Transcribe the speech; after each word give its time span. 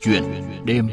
Chuyện 0.00 0.24
đêm 0.64 0.88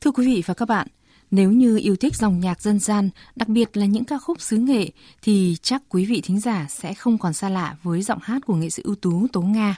Thưa 0.00 0.10
quý 0.10 0.26
vị 0.26 0.42
và 0.46 0.54
các 0.54 0.68
bạn, 0.68 0.86
nếu 1.30 1.52
như 1.52 1.78
yêu 1.78 1.96
thích 1.96 2.16
dòng 2.16 2.40
nhạc 2.40 2.62
dân 2.62 2.78
gian, 2.78 3.10
đặc 3.36 3.48
biệt 3.48 3.76
là 3.76 3.86
những 3.86 4.04
ca 4.04 4.18
khúc 4.18 4.40
xứ 4.40 4.56
nghệ, 4.56 4.90
thì 5.22 5.56
chắc 5.62 5.82
quý 5.88 6.04
vị 6.04 6.20
thính 6.24 6.40
giả 6.40 6.66
sẽ 6.70 6.94
không 6.94 7.18
còn 7.18 7.32
xa 7.32 7.48
lạ 7.48 7.76
với 7.82 8.02
giọng 8.02 8.18
hát 8.22 8.42
của 8.46 8.54
nghệ 8.54 8.70
sĩ 8.70 8.82
ưu 8.82 8.94
tú 8.94 9.26
Tố 9.32 9.42
Nga. 9.42 9.76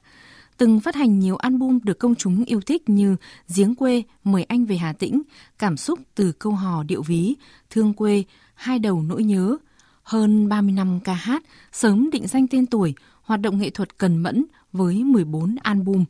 Từng 0.56 0.80
phát 0.80 0.94
hành 0.94 1.18
nhiều 1.18 1.36
album 1.36 1.78
được 1.82 1.98
công 1.98 2.14
chúng 2.14 2.44
yêu 2.44 2.60
thích 2.60 2.88
như 2.88 3.16
Giếng 3.56 3.74
quê, 3.74 4.02
Mời 4.24 4.44
anh 4.44 4.64
về 4.64 4.76
Hà 4.76 4.92
Tĩnh, 4.92 5.22
Cảm 5.58 5.76
xúc 5.76 6.00
từ 6.14 6.32
câu 6.32 6.52
hò 6.52 6.82
điệu 6.82 7.02
ví, 7.02 7.34
Thương 7.70 7.94
quê, 7.94 8.24
Hai 8.54 8.78
đầu 8.78 9.02
nỗi 9.02 9.24
nhớ. 9.24 9.56
Hơn 10.02 10.48
30 10.48 10.72
năm 10.72 11.00
ca 11.04 11.14
hát, 11.14 11.42
sớm 11.72 12.10
định 12.10 12.26
danh 12.26 12.46
tên 12.46 12.66
tuổi, 12.66 12.94
hoạt 13.22 13.40
động 13.40 13.58
nghệ 13.58 13.70
thuật 13.70 13.98
cần 13.98 14.16
mẫn 14.16 14.44
với 14.72 15.04
14 15.04 15.56
album. 15.62 16.04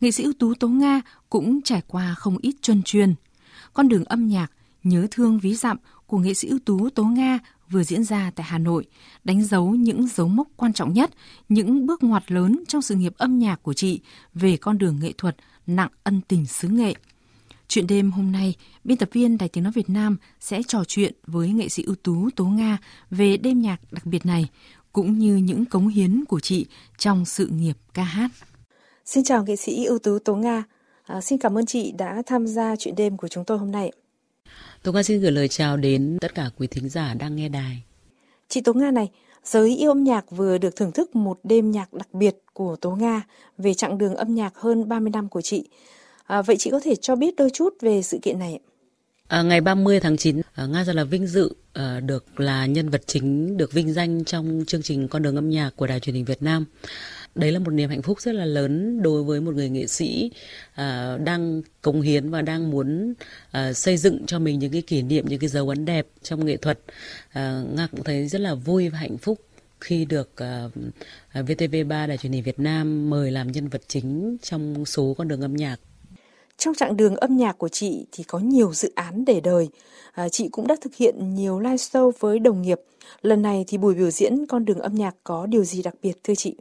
Nghệ 0.00 0.10
sĩ 0.10 0.24
ưu 0.24 0.32
tú 0.32 0.54
Tố 0.54 0.68
Nga 0.68 1.00
cũng 1.30 1.62
trải 1.62 1.82
qua 1.86 2.14
không 2.18 2.36
ít 2.42 2.54
chuân 2.62 2.82
chuyên. 2.82 3.14
Con 3.72 3.88
đường 3.88 4.04
âm 4.04 4.28
nhạc 4.28 4.52
Nhớ 4.84 5.06
thương 5.10 5.38
ví 5.38 5.54
dặm 5.54 5.76
của 6.06 6.18
nghệ 6.18 6.34
sĩ 6.34 6.48
ưu 6.48 6.58
tú 6.58 6.90
Tố 6.90 7.04
Nga 7.04 7.38
vừa 7.72 7.82
diễn 7.82 8.04
ra 8.04 8.30
tại 8.36 8.46
Hà 8.46 8.58
Nội, 8.58 8.86
đánh 9.24 9.44
dấu 9.44 9.70
những 9.70 10.06
dấu 10.06 10.28
mốc 10.28 10.48
quan 10.56 10.72
trọng 10.72 10.92
nhất, 10.92 11.10
những 11.48 11.86
bước 11.86 12.02
ngoặt 12.02 12.32
lớn 12.32 12.64
trong 12.68 12.82
sự 12.82 12.94
nghiệp 12.94 13.12
âm 13.16 13.38
nhạc 13.38 13.62
của 13.62 13.74
chị 13.74 14.00
về 14.34 14.56
con 14.56 14.78
đường 14.78 14.98
nghệ 15.00 15.12
thuật 15.18 15.36
nặng 15.66 15.90
ân 16.04 16.20
tình 16.28 16.46
xứ 16.46 16.68
nghệ. 16.68 16.94
Chuyện 17.68 17.86
đêm 17.86 18.10
hôm 18.10 18.32
nay, 18.32 18.54
biên 18.84 18.98
tập 18.98 19.08
viên 19.12 19.38
Đài 19.38 19.48
Tiếng 19.48 19.64
Nói 19.64 19.72
Việt 19.72 19.90
Nam 19.90 20.16
sẽ 20.40 20.62
trò 20.62 20.84
chuyện 20.84 21.12
với 21.26 21.48
nghệ 21.48 21.68
sĩ 21.68 21.82
ưu 21.82 21.94
tú 21.94 22.28
Tố 22.36 22.44
Nga 22.44 22.78
về 23.10 23.36
đêm 23.36 23.60
nhạc 23.60 23.80
đặc 23.90 24.06
biệt 24.06 24.26
này, 24.26 24.48
cũng 24.92 25.18
như 25.18 25.36
những 25.36 25.64
cống 25.64 25.88
hiến 25.88 26.24
của 26.24 26.40
chị 26.40 26.66
trong 26.98 27.24
sự 27.24 27.46
nghiệp 27.46 27.76
ca 27.94 28.02
hát. 28.02 28.30
Xin 29.04 29.24
chào 29.24 29.44
nghệ 29.44 29.56
sĩ 29.56 29.84
ưu 29.84 29.98
tú 29.98 30.18
Tố 30.18 30.36
Nga. 30.36 30.64
À, 31.04 31.20
xin 31.20 31.38
cảm 31.38 31.58
ơn 31.58 31.66
chị 31.66 31.92
đã 31.98 32.22
tham 32.26 32.46
gia 32.46 32.76
chuyện 32.76 32.94
đêm 32.96 33.16
của 33.16 33.28
chúng 33.28 33.44
tôi 33.44 33.58
hôm 33.58 33.72
nay. 33.72 33.92
Tố 34.82 34.92
Nga 34.92 35.02
xin 35.02 35.20
gửi 35.20 35.32
lời 35.32 35.48
chào 35.48 35.76
đến 35.76 36.18
tất 36.20 36.34
cả 36.34 36.50
quý 36.58 36.66
thính 36.66 36.88
giả 36.88 37.14
đang 37.14 37.36
nghe 37.36 37.48
đài. 37.48 37.82
Chị 38.48 38.60
Tố 38.60 38.72
Nga 38.72 38.90
này, 38.90 39.10
giới 39.44 39.76
yêu 39.76 39.90
âm 39.90 40.04
nhạc 40.04 40.30
vừa 40.30 40.58
được 40.58 40.76
thưởng 40.76 40.92
thức 40.92 41.16
một 41.16 41.38
đêm 41.44 41.70
nhạc 41.70 41.92
đặc 41.92 42.14
biệt 42.14 42.36
của 42.52 42.76
Tố 42.76 42.90
Nga 42.90 43.22
về 43.58 43.74
chặng 43.74 43.98
đường 43.98 44.14
âm 44.14 44.34
nhạc 44.34 44.56
hơn 44.56 44.88
30 44.88 45.10
năm 45.10 45.28
của 45.28 45.40
chị. 45.40 45.68
À, 46.26 46.42
vậy 46.42 46.56
chị 46.58 46.70
có 46.70 46.80
thể 46.84 46.96
cho 46.96 47.16
biết 47.16 47.36
đôi 47.36 47.50
chút 47.50 47.74
về 47.80 48.02
sự 48.02 48.18
kiện 48.22 48.38
này 48.38 48.54
ạ? 48.54 48.62
À, 49.28 49.42
ngày 49.42 49.60
30 49.60 50.00
tháng 50.00 50.16
9, 50.16 50.40
à, 50.54 50.66
Nga 50.66 50.84
rất 50.84 50.92
là 50.96 51.04
vinh 51.04 51.26
dự 51.26 51.54
à, 51.72 52.00
được 52.00 52.40
là 52.40 52.66
nhân 52.66 52.88
vật 52.88 53.02
chính 53.06 53.56
được 53.56 53.72
vinh 53.72 53.92
danh 53.92 54.24
trong 54.24 54.64
chương 54.66 54.82
trình 54.82 55.08
Con 55.08 55.22
đường 55.22 55.36
âm 55.36 55.50
nhạc 55.50 55.70
của 55.76 55.86
Đài 55.86 56.00
truyền 56.00 56.14
hình 56.14 56.24
Việt 56.24 56.42
Nam 56.42 56.64
đấy 57.34 57.52
là 57.52 57.58
một 57.58 57.70
niềm 57.70 57.90
hạnh 57.90 58.02
phúc 58.02 58.20
rất 58.20 58.32
là 58.32 58.44
lớn 58.44 59.02
đối 59.02 59.22
với 59.22 59.40
một 59.40 59.54
người 59.54 59.68
nghệ 59.70 59.86
sĩ 59.86 60.30
à, 60.74 61.18
đang 61.24 61.62
cống 61.82 62.00
hiến 62.00 62.30
và 62.30 62.42
đang 62.42 62.70
muốn 62.70 63.14
à, 63.50 63.72
xây 63.72 63.96
dựng 63.96 64.26
cho 64.26 64.38
mình 64.38 64.58
những 64.58 64.72
cái 64.72 64.82
kỷ 64.82 65.02
niệm 65.02 65.24
những 65.28 65.40
cái 65.40 65.48
dấu 65.48 65.68
ấn 65.68 65.84
đẹp 65.84 66.06
trong 66.22 66.44
nghệ 66.44 66.56
thuật 66.56 66.78
à, 67.32 67.62
nga 67.76 67.86
cũng 67.90 68.04
thấy 68.04 68.28
rất 68.28 68.40
là 68.40 68.54
vui 68.54 68.88
và 68.88 68.98
hạnh 68.98 69.18
phúc 69.18 69.38
khi 69.82 70.04
được 70.04 70.36
à, 70.36 70.68
à, 71.32 71.40
uh, 71.40 71.46
VTV3 71.46 72.06
Đài 72.08 72.18
truyền 72.18 72.32
hình 72.32 72.42
Việt 72.42 72.58
Nam 72.58 73.10
mời 73.10 73.30
làm 73.30 73.52
nhân 73.52 73.68
vật 73.68 73.82
chính 73.88 74.36
trong 74.42 74.84
số 74.84 75.14
con 75.18 75.28
đường 75.28 75.40
âm 75.40 75.56
nhạc. 75.56 75.76
Trong 76.58 76.74
chặng 76.74 76.96
đường 76.96 77.16
âm 77.16 77.36
nhạc 77.36 77.58
của 77.58 77.68
chị 77.68 78.06
thì 78.12 78.24
có 78.24 78.38
nhiều 78.38 78.72
dự 78.72 78.92
án 78.94 79.24
để 79.24 79.40
đời. 79.40 79.68
À, 80.12 80.28
chị 80.28 80.48
cũng 80.48 80.66
đã 80.66 80.76
thực 80.80 80.94
hiện 80.94 81.34
nhiều 81.34 81.60
live 81.60 81.76
show 81.76 82.12
với 82.20 82.38
đồng 82.38 82.62
nghiệp. 82.62 82.80
Lần 83.22 83.42
này 83.42 83.64
thì 83.68 83.78
buổi 83.78 83.94
biểu 83.94 84.10
diễn 84.10 84.46
con 84.46 84.64
đường 84.64 84.78
âm 84.78 84.94
nhạc 84.94 85.14
có 85.24 85.46
điều 85.46 85.64
gì 85.64 85.82
đặc 85.82 85.94
biệt 86.02 86.18
thưa 86.24 86.34
chị? 86.34 86.56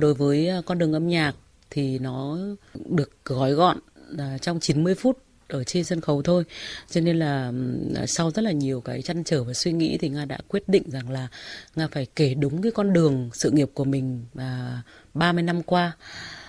Đối 0.00 0.14
với 0.14 0.48
ờ, 0.48 0.62
con 0.66 0.78
đường 0.78 0.92
âm 0.92 1.08
nhạc 1.08 1.32
thì 1.70 1.98
nó 1.98 2.38
được 2.74 3.10
gói 3.24 3.52
gọn 3.52 3.78
à, 4.18 4.38
trong 4.38 4.60
90 4.60 4.94
phút 4.94 5.18
ở 5.48 5.64
trên 5.64 5.84
sân 5.84 6.00
khấu 6.00 6.22
thôi. 6.22 6.44
Cho 6.90 7.00
nên 7.00 7.18
là 7.18 7.52
à, 7.94 8.06
sau 8.06 8.30
rất 8.30 8.42
là 8.42 8.52
nhiều 8.52 8.80
cái 8.80 9.02
chăn 9.02 9.24
trở 9.24 9.44
và 9.44 9.52
suy 9.52 9.72
nghĩ 9.72 9.98
thì 9.98 10.08
nga 10.08 10.24
đã 10.24 10.38
quyết 10.48 10.68
định 10.68 10.90
rằng 10.90 11.10
là 11.10 11.28
nga 11.76 11.88
phải 11.92 12.06
kể 12.16 12.34
đúng 12.34 12.62
cái 12.62 12.72
con 12.72 12.92
đường 12.92 13.30
sự 13.32 13.50
nghiệp 13.50 13.70
của 13.74 13.84
mình 13.84 14.24
à, 14.36 14.82
30 15.14 15.42
năm 15.42 15.62
qua. 15.62 15.92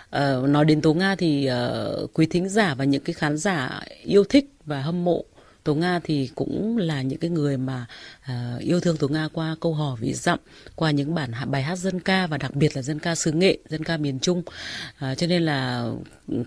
À, 0.09 0.35
nói 0.47 0.65
đến 0.65 0.81
tố 0.81 0.93
nga 0.93 1.15
thì 1.15 1.45
à, 1.45 1.83
quý 2.13 2.25
thính 2.25 2.49
giả 2.49 2.73
và 2.73 2.85
những 2.85 3.03
cái 3.03 3.13
khán 3.13 3.37
giả 3.37 3.81
yêu 4.03 4.23
thích 4.23 4.49
và 4.65 4.81
hâm 4.81 5.03
mộ 5.03 5.25
Tố 5.67 5.75
Nga 5.75 5.99
thì 6.03 6.29
cũng 6.35 6.77
là 6.77 7.01
những 7.01 7.19
cái 7.19 7.29
người 7.29 7.57
mà 7.57 7.85
uh, 8.31 8.61
yêu 8.61 8.79
thương 8.79 8.97
Tố 8.97 9.07
Nga 9.07 9.27
qua 9.33 9.55
câu 9.61 9.73
hò 9.73 9.95
vị 9.95 10.13
dặm, 10.13 10.39
qua 10.75 10.91
những 10.91 11.15
bản 11.15 11.31
bài 11.45 11.63
hát 11.63 11.75
dân 11.75 11.99
ca 11.99 12.27
và 12.27 12.37
đặc 12.37 12.55
biệt 12.55 12.75
là 12.75 12.81
dân 12.81 12.99
ca 12.99 13.15
xứ 13.15 13.31
nghệ, 13.31 13.57
dân 13.69 13.83
ca 13.83 13.97
miền 13.97 14.19
Trung. 14.19 14.39
Uh, 14.39 15.17
cho 15.17 15.27
nên 15.27 15.43
là 15.43 15.91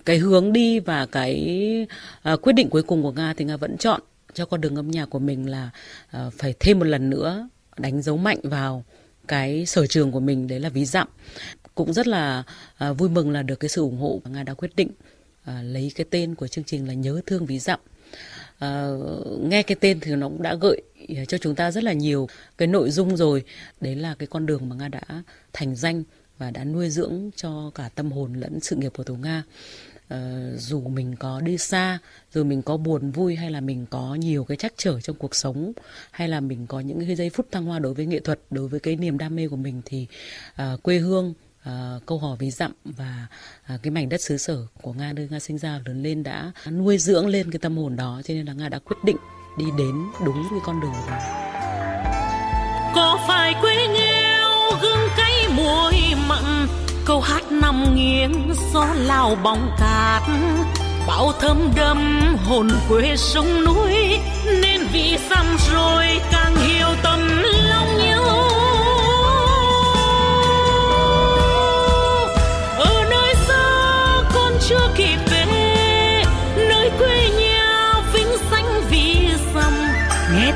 cái 0.05 0.19
hướng 0.19 0.53
đi 0.53 0.81
và 0.81 1.07
cái 1.07 1.87
uh, 2.33 2.43
quyết 2.43 2.53
định 2.53 2.71
cuối 2.71 2.83
cùng 2.83 3.03
của 3.03 3.13
Nga 3.13 3.35
thì 3.37 3.45
Nga 3.45 3.57
vẫn 3.57 3.79
chọn 3.79 4.01
cho 4.35 4.47
con 4.47 4.61
đường 4.61 4.77
âm 4.77 4.91
nhạc 4.91 5.11
của 5.11 5.19
mình 5.19 5.51
là 5.51 5.71
uh, 6.17 6.33
phải 6.39 6.55
thêm 6.61 6.79
một 6.79 6.87
lần 6.87 7.11
nữa 7.11 7.49
đánh 7.79 8.03
dấu 8.03 8.17
mạnh 8.17 8.39
vào 8.43 8.85
cái 9.29 9.67
sở 9.67 9.87
trường 9.87 10.13
của 10.13 10.21
mình 10.21 10.49
đấy 10.49 10.61
là 10.61 10.69
ví 10.69 10.85
dặm 10.85 11.09
cũng 11.75 11.93
rất 11.93 12.07
là 12.07 12.43
uh, 12.91 12.99
vui 12.99 13.09
mừng 13.09 13.31
là 13.31 13.43
được 13.43 13.61
cái 13.61 13.69
sự 13.69 13.83
ủng 13.83 13.99
hộ 13.99 14.21
nga 14.25 14.43
đã 14.43 14.55
quyết 14.55 14.77
định 14.77 14.89
uh, 15.43 15.55
lấy 15.63 15.93
cái 15.95 16.07
tên 16.11 16.35
của 16.35 16.49
chương 16.49 16.65
trình 16.65 16.89
là 16.89 16.95
nhớ 16.95 17.21
thương 17.27 17.47
ví 17.47 17.59
dặm 17.59 17.81
uh, 18.65 19.41
nghe 19.43 19.63
cái 19.63 19.77
tên 19.81 20.01
thì 20.01 20.15
nó 20.15 20.29
cũng 20.29 20.43
đã 20.43 20.55
gợi 20.55 20.83
cho 21.29 21.39
chúng 21.39 21.55
ta 21.55 21.71
rất 21.71 21.85
là 21.85 21.93
nhiều 21.93 22.29
cái 22.59 22.69
nội 22.69 22.91
dung 22.91 23.17
rồi. 23.17 23.45
Đấy 23.81 23.97
là 23.97 24.15
cái 24.15 24.27
con 24.27 24.47
đường 24.47 24.69
mà 24.69 24.77
nga 24.77 24.89
đã 24.89 25.23
thành 25.53 25.77
danh 25.77 26.03
và 26.39 26.51
đã 26.51 26.65
nuôi 26.65 26.91
dưỡng 26.91 27.31
cho 27.37 27.71
cả 27.75 27.89
tâm 27.95 28.13
hồn 28.13 28.35
lẫn 28.35 28.61
sự 28.61 28.77
nghiệp 28.77 28.93
của 28.97 29.05
tố 29.05 29.15
nga. 29.15 29.43
Uh, 30.15 30.17
dù 30.59 30.81
mình 30.81 31.17
có 31.17 31.41
đi 31.41 31.59
xa 31.59 31.99
dù 32.33 32.45
mình 32.45 32.63
có 32.63 32.77
buồn 32.77 33.11
vui 33.11 33.37
hay 33.37 33.51
là 33.51 33.61
mình 33.61 33.87
có 33.91 34.15
nhiều 34.15 34.45
cái 34.45 34.57
trắc 34.57 34.73
trở 34.77 35.01
trong 35.01 35.17
cuộc 35.17 35.35
sống 35.35 35.73
hay 36.11 36.29
là 36.29 36.41
mình 36.41 36.67
có 36.67 36.81
những 36.81 37.07
cái 37.07 37.17
giây 37.17 37.31
phút 37.31 37.47
thăng 37.53 37.65
hoa 37.65 37.79
đối 37.79 37.95
với 37.95 38.07
nghệ 38.07 38.21
thuật 38.21 38.41
đối 38.51 38.69
với 38.69 38.81
cái 38.81 38.97
niềm 38.97 39.19
đam 39.19 39.37
mê 39.37 39.49
của 39.49 39.57
mình 39.57 39.83
thì 39.85 40.07
uh, 40.63 40.83
quê 40.83 40.99
hương 40.99 41.35
uh, 41.69 42.07
câu 42.07 42.19
hò 42.19 42.37
về 42.39 42.51
dặm 42.51 42.73
và 42.85 43.27
uh, 43.75 43.83
cái 43.83 43.91
mảnh 43.91 44.09
đất 44.09 44.21
xứ 44.21 44.37
sở 44.37 44.67
của 44.83 44.93
nga 44.93 45.13
nơi 45.13 45.29
nga 45.31 45.39
sinh 45.39 45.59
ra 45.59 45.81
lớn 45.85 46.03
lên 46.03 46.23
đã 46.23 46.53
nuôi 46.71 46.99
dưỡng 46.99 47.27
lên 47.27 47.51
cái 47.51 47.59
tâm 47.59 47.77
hồn 47.77 47.97
đó 47.97 48.21
cho 48.25 48.35
nên 48.35 48.47
là 48.47 48.53
nga 48.53 48.69
đã 48.69 48.79
quyết 48.79 48.97
định 49.05 49.17
đi 49.59 49.67
đến 49.79 49.95
đúng 50.25 50.47
cái 50.51 50.59
con 50.65 50.81
đường 50.81 50.93
của 50.93 51.11
mình 51.11 51.51
có 52.95 53.19
phải 53.29 53.55
quê 53.61 53.89
nghèo 53.89 54.51
gương 54.83 55.09
cay 55.17 55.49
mùi 55.57 56.15
mặn 56.29 56.67
câu 57.05 57.21
hát 57.21 57.53
nằm 57.53 57.95
nghiêng 57.95 58.55
gió 58.73 58.87
lao 58.95 59.37
bóng 59.43 59.71
cát. 59.79 60.23
Bão 61.07 61.33
thơm 61.41 61.73
đâm 61.77 62.37
hồn 62.45 62.69
quê 62.89 63.17
sông 63.17 63.65
núi 63.65 64.19
nên 64.63 64.81
vì 64.93 65.19
dặm 65.31 65.47
rồi 65.73 66.07
càng 66.33 66.57
hiểu 66.57 66.89
tâm 67.03 67.43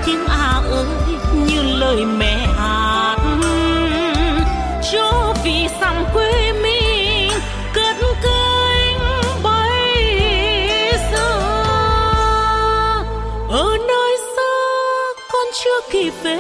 tiếng 0.07 0.27
à 0.27 0.63
ơi, 0.71 0.87
như 1.47 1.63
lời 1.63 2.05
mẹ 2.19 2.37
hát. 2.59 3.17
Cho 4.93 5.35
vì 5.45 5.69
rằng 5.81 6.05
quê 6.15 6.53
mình, 6.53 7.31
cất 7.75 7.97
cánh 8.23 8.99
bay 9.43 10.99
xa. 11.11 11.29
Ở 13.51 13.77
nơi 13.89 14.17
xa, 14.37 14.53
con 15.33 15.47
chưa 15.65 15.81
kịp 15.91 16.13
về, 16.23 16.39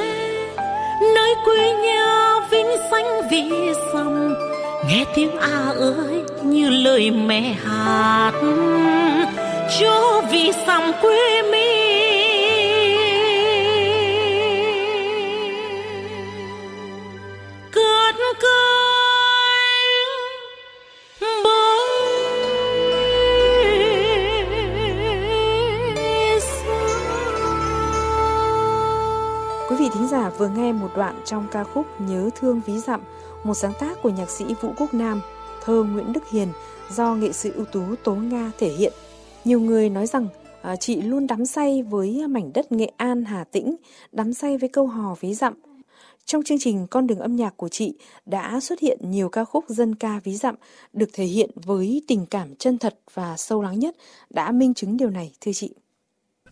nơi 1.14 1.34
quê 1.44 1.72
nhà 1.72 2.34
vinh 2.50 2.76
danh 2.90 3.28
vì 3.30 3.72
rằng 3.94 4.34
nghe 4.88 5.04
tiếng 5.14 5.36
à 5.38 5.72
ơi, 5.78 6.22
như 6.42 6.70
lời 6.70 7.10
mẹ 7.10 7.54
hát. 7.64 8.32
Cho 9.80 10.22
vì 10.30 10.52
rằng 10.66 10.92
quê 11.02 11.42
mình 11.42 11.83
giả 30.14 30.30
vừa 30.30 30.48
nghe 30.48 30.72
một 30.72 30.88
đoạn 30.96 31.20
trong 31.24 31.46
ca 31.52 31.64
khúc 31.64 31.86
Nhớ 32.00 32.30
thương 32.34 32.60
ví 32.66 32.78
dặm, 32.78 33.00
một 33.44 33.54
sáng 33.54 33.72
tác 33.80 34.02
của 34.02 34.10
nhạc 34.10 34.30
sĩ 34.30 34.44
Vũ 34.60 34.72
Quốc 34.76 34.94
Nam, 34.94 35.20
thơ 35.64 35.82
Nguyễn 35.82 36.12
Đức 36.12 36.30
Hiền 36.30 36.48
do 36.90 37.14
nghệ 37.14 37.32
sĩ 37.32 37.50
ưu 37.50 37.64
tú 37.64 37.80
Tố 38.04 38.14
Nga 38.14 38.50
thể 38.58 38.68
hiện. 38.68 38.92
Nhiều 39.44 39.60
người 39.60 39.90
nói 39.90 40.06
rằng 40.06 40.28
À, 40.62 40.76
chị 40.76 41.02
luôn 41.02 41.26
đắm 41.26 41.46
say 41.46 41.82
với 41.82 42.26
mảnh 42.28 42.50
đất 42.54 42.72
Nghệ 42.72 42.92
An, 42.96 43.24
Hà 43.24 43.44
Tĩnh, 43.44 43.76
đắm 44.12 44.34
say 44.34 44.58
với 44.58 44.68
câu 44.68 44.86
hò 44.86 45.16
ví 45.20 45.34
dặm. 45.34 45.54
Trong 46.24 46.42
chương 46.42 46.58
trình 46.60 46.86
Con 46.90 47.06
đường 47.06 47.18
âm 47.18 47.36
nhạc 47.36 47.56
của 47.56 47.68
chị 47.68 47.94
đã 48.26 48.60
xuất 48.60 48.80
hiện 48.80 48.98
nhiều 49.02 49.28
ca 49.28 49.44
khúc 49.44 49.64
dân 49.68 49.94
ca 49.94 50.20
ví 50.24 50.36
dặm 50.36 50.54
được 50.92 51.10
thể 51.12 51.24
hiện 51.24 51.50
với 51.54 52.02
tình 52.08 52.26
cảm 52.26 52.54
chân 52.54 52.78
thật 52.78 52.98
và 53.14 53.36
sâu 53.36 53.62
lắng 53.62 53.78
nhất 53.78 53.96
đã 54.30 54.52
minh 54.52 54.74
chứng 54.74 54.96
điều 54.96 55.10
này 55.10 55.32
thưa 55.40 55.52
chị. 55.52 55.74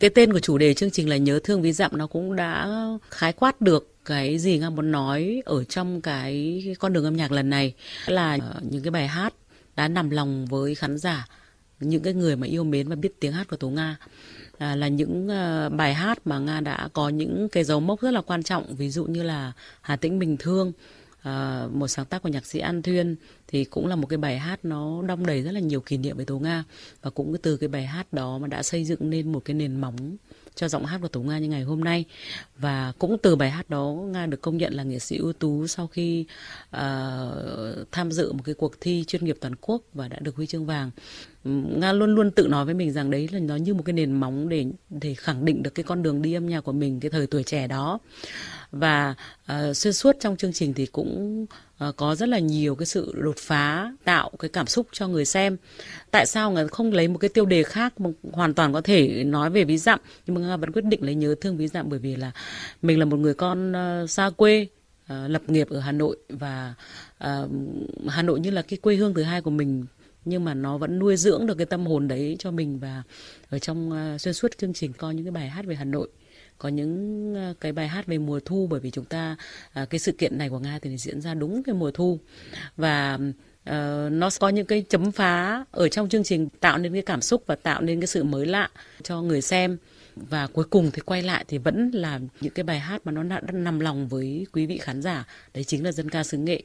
Cái 0.03 0.11
tên 0.11 0.33
của 0.33 0.41
chủ 0.41 0.59
đề 0.59 0.75
chương 0.75 0.91
trình 0.91 1.09
là 1.09 1.17
Nhớ 1.17 1.41
thương 1.45 1.63
ví 1.63 1.73
dặm 1.73 1.91
nó 1.95 2.07
cũng 2.07 2.37
đã 2.37 2.69
khái 3.11 3.33
quát 3.33 3.61
được 3.61 3.95
cái 4.05 4.39
gì 4.39 4.59
nga 4.59 4.71
muốn 4.71 4.93
nói 4.93 5.43
ở 5.45 5.65
trong 5.65 6.01
cái 6.01 6.65
con 6.79 6.93
đường 6.93 7.05
âm 7.05 7.17
nhạc 7.17 7.33
lần 7.33 7.51
này. 7.51 7.75
Là 8.07 8.39
ờ, 8.41 8.61
những 8.71 8.83
cái 8.83 8.91
bài 8.91 9.09
hát 9.09 9.35
đã 9.77 9.89
nằm 9.89 10.11
lòng 10.11 10.47
với 10.47 10.75
khán 10.75 10.99
giả 10.99 11.27
những 11.81 12.03
cái 12.03 12.15
người 12.15 12.37
mà 12.37 12.47
yêu 12.47 12.65
mến 12.65 12.89
và 12.89 12.97
biết 12.97 13.21
tiếng 13.21 13.33
hát 13.33 13.49
của 13.49 13.57
Tố 13.57 13.71
Nga. 13.71 13.97
À, 14.59 14.77
là 14.77 14.89
những 14.89 15.29
uh, 15.29 15.73
bài 15.73 15.95
hát 15.95 16.19
mà 16.25 16.39
Nga 16.39 16.61
đã 16.61 16.89
có 16.93 17.09
những 17.09 17.49
cái 17.53 17.65
dấu 17.65 17.81
mốc 17.81 18.01
rất 18.01 18.11
là 18.11 18.21
quan 18.21 18.43
trọng 18.43 18.75
ví 18.77 18.91
dụ 18.91 19.05
như 19.05 19.23
là 19.23 19.53
Hà 19.81 19.97
Tĩnh 19.97 20.19
Bình 20.19 20.37
Thương 20.37 20.73
à, 21.23 21.67
một 21.73 21.89
sáng 21.89 22.07
tác 22.07 22.23
của 22.23 22.29
nhạc 22.29 22.47
sĩ 22.47 22.59
An 22.59 22.83
Thuyên 22.83 23.17
thì 23.49 23.65
cũng 23.65 23.87
là 23.87 23.97
một 23.97 24.07
cái 24.07 24.17
bài 24.17 24.39
hát 24.39 24.65
nó 24.65 25.03
đong 25.03 25.27
đầy 25.27 25.43
rất 25.43 25.53
là 25.53 25.61
nhiều 25.61 25.81
kỷ 25.81 25.97
niệm 25.97 26.17
với 26.17 26.27
Tố 26.27 26.39
Nga. 26.39 26.65
Và 27.03 27.11
cũng 27.11 27.37
từ 27.43 27.57
cái 27.57 27.69
bài 27.69 27.87
hát 27.87 28.13
đó 28.13 28.39
mà 28.39 28.49
đã 28.49 28.63
xây 28.63 28.85
dựng 28.85 29.11
nên 29.11 29.33
một 29.33 29.45
cái 29.45 29.55
nền 29.55 29.81
móng 29.81 30.17
cho 30.55 30.69
giọng 30.69 30.87
hát 30.87 30.99
của 31.03 31.09
Tố 31.09 31.21
Nga 31.21 31.39
như 31.39 31.49
ngày 31.49 31.63
hôm 31.63 31.85
nay. 31.85 32.05
Và 32.59 32.93
cũng 32.99 33.17
từ 33.23 33.37
bài 33.37 33.51
hát 33.51 33.71
đó 33.71 33.95
Nga 34.07 34.27
được 34.27 34.41
công 34.41 34.57
nhận 34.57 34.75
là 34.75 34.83
nghệ 34.83 34.99
sĩ 34.99 35.17
ưu 35.17 35.33
tú 35.33 35.67
sau 35.67 35.87
khi 35.87 36.25
uh, 36.77 36.81
tham 37.93 38.13
dự 38.13 38.33
một 38.33 38.43
cái 38.45 38.55
cuộc 38.55 38.81
thi 38.81 39.05
chuyên 39.07 39.25
nghiệp 39.25 39.37
toàn 39.41 39.55
quốc 39.61 39.83
và 39.95 40.09
đã 40.09 40.19
được 40.21 40.37
huy 40.37 40.47
chương 40.47 40.67
vàng. 40.67 40.91
Nga 41.45 41.93
luôn 41.93 42.15
luôn 42.15 42.31
tự 42.31 42.49
nói 42.49 42.65
với 42.65 42.75
mình 42.75 42.93
rằng 42.93 43.11
đấy 43.11 43.29
là 43.33 43.39
nó 43.39 43.57
như 43.57 43.75
một 43.75 43.83
cái 43.85 43.93
nền 43.93 44.13
móng 44.13 44.49
để 44.49 44.67
để 44.91 45.15
khẳng 45.15 45.45
định 45.45 45.63
được 45.63 45.75
cái 45.75 45.85
con 45.85 46.03
đường 46.03 46.23
đi 46.23 46.35
âm 46.35 46.49
nhạc 46.49 46.61
của 46.61 46.73
mình 46.73 47.01
cái 47.01 47.11
thời 47.11 47.27
tuổi 47.27 47.43
trẻ 47.43 47.67
đó. 47.67 47.99
Và 48.73 49.15
uh, 49.53 49.77
xuyên 49.77 49.93
suốt 49.93 50.17
trong 50.21 50.37
chương 50.37 50.53
trình 50.53 50.75
thì 50.75 50.87
cũng 50.87 51.47
uh, 51.89 51.97
có 51.97 52.15
rất 52.15 52.29
là 52.29 52.39
nhiều 52.39 52.75
cái 52.75 52.87
sự 52.87 53.13
đột 53.17 53.37
phá 53.37 53.93
tạo 54.05 54.31
cái 54.39 54.49
cảm 54.49 54.67
xúc 54.67 54.87
cho 54.93 55.09
người 55.09 55.25
xem. 55.25 55.57
Tại 56.11 56.27
sao 56.27 56.51
người 56.51 56.69
không 56.69 56.93
lấy 56.93 57.09
một 57.09 57.19
cái 57.19 57.29
tiêu 57.29 57.47
đề 57.47 57.63
khác 57.63 58.01
mà 58.01 58.11
hoàn 58.33 58.55
toàn 58.55 58.73
có 58.73 58.81
thể 58.81 59.25
nói 59.25 59.51
về 59.51 59.65
ví 59.65 59.79
dặm 59.79 60.01
nhưng 60.27 60.35
mà 60.35 60.41
nga 60.41 60.57
vẫn 60.57 60.73
quyết 60.73 60.85
định 60.85 61.05
lấy 61.05 61.15
nhớ 61.15 61.35
thương 61.41 61.57
ví 61.57 61.69
dặm 61.69 61.89
bởi 61.89 61.99
vì 61.99 62.17
là 62.17 62.33
mình 62.83 62.99
là 62.99 63.05
một 63.05 63.17
người 63.17 63.35
con 63.35 63.73
uh, 63.73 64.11
xa 64.11 64.31
quê 64.37 64.67
uh, 65.05 65.31
lập 65.31 65.43
nghiệp 65.47 65.69
ở 65.71 65.81
hà 65.81 65.93
nội 65.93 66.17
và 66.29 66.75
uh, 67.25 67.51
hà 68.09 68.23
nội 68.23 68.41
như 68.41 68.51
là 68.51 68.63
cái 68.63 68.79
quê 68.83 68.95
hương 68.95 69.15
thứ 69.15 69.23
hai 69.23 69.41
của 69.41 69.51
mình 69.51 69.87
nhưng 70.25 70.45
mà 70.45 70.55
nó 70.55 70.79
vẫn 70.79 70.99
nuôi 70.99 71.17
dưỡng 71.17 71.47
được 71.47 71.55
cái 71.55 71.67
tâm 71.67 71.87
hồn 71.87 72.09
đấy 72.09 72.37
cho 72.39 72.51
mình 72.51 72.79
và 72.79 73.03
ở 73.51 73.59
trong 73.59 73.91
uh, 74.15 74.21
xuyên 74.21 74.35
suốt 74.35 74.59
chương 74.59 74.73
trình 74.73 74.93
coi 74.93 75.15
những 75.15 75.25
cái 75.25 75.33
bài 75.33 75.49
hát 75.49 75.67
về 75.67 75.75
Hà 75.75 75.85
Nội 75.85 76.09
có 76.63 76.69
những 76.69 77.35
ờ, 77.35 77.55
cái 77.61 77.73
bài 77.73 77.89
hát 77.89 78.07
về 78.07 78.19
mùa 78.19 78.41
thu 78.45 78.67
bởi 78.71 78.81
vì 78.81 78.91
chúng 78.91 79.05
ta 79.05 79.37
à, 79.73 79.85
cái 79.85 79.99
sự 79.99 80.13
kiện 80.13 80.39
này 80.39 80.49
của 80.49 80.59
Nga 80.59 80.79
thì 80.83 80.97
diễn 80.97 81.21
ra 81.21 81.35
đúng 81.35 81.63
cái 81.63 81.75
mùa 81.75 81.91
thu. 81.91 82.19
Và 82.77 83.19
uh, 83.71 84.13
nó 84.13 84.29
có 84.41 84.49
những 84.49 84.67
cái 84.67 84.85
chấm 84.89 85.13
phá 85.13 85.65
ở 85.71 85.89
trong 85.89 86.09
chương 86.09 86.25
trình 86.25 86.49
tạo 86.61 86.79
nên 86.79 86.93
cái 86.93 87.03
cảm 87.03 87.21
xúc 87.21 87.45
và 87.47 87.55
tạo 87.55 87.81
nên 87.81 88.01
cái 88.01 88.07
sự 88.07 88.25
mới 88.25 88.47
lạ 88.47 88.71
cho 89.03 89.23
người 89.23 89.43
xem. 89.43 89.77
Và 90.17 90.47
cuối 90.47 90.65
cùng 90.65 90.91
thì 90.93 91.03
quay 91.05 91.23
lại 91.23 91.45
thì 91.49 91.59
vẫn 91.59 91.91
là 91.95 92.21
những 92.41 92.53
cái 92.53 92.65
bài 92.65 92.81
hát 92.81 93.01
mà 93.05 93.13
nó 93.13 93.23
đã 93.23 93.41
nằm 93.53 93.81
lòng 93.81 94.09
với 94.09 94.47
quý 94.53 94.67
vị 94.67 94.79
khán 94.79 95.03
giả. 95.03 95.27
Đấy 95.55 95.65
chính 95.65 95.85
là 95.85 95.93
dân 95.93 96.11
ca 96.11 96.25
xứ 96.25 96.39
nghệ. 96.39 96.63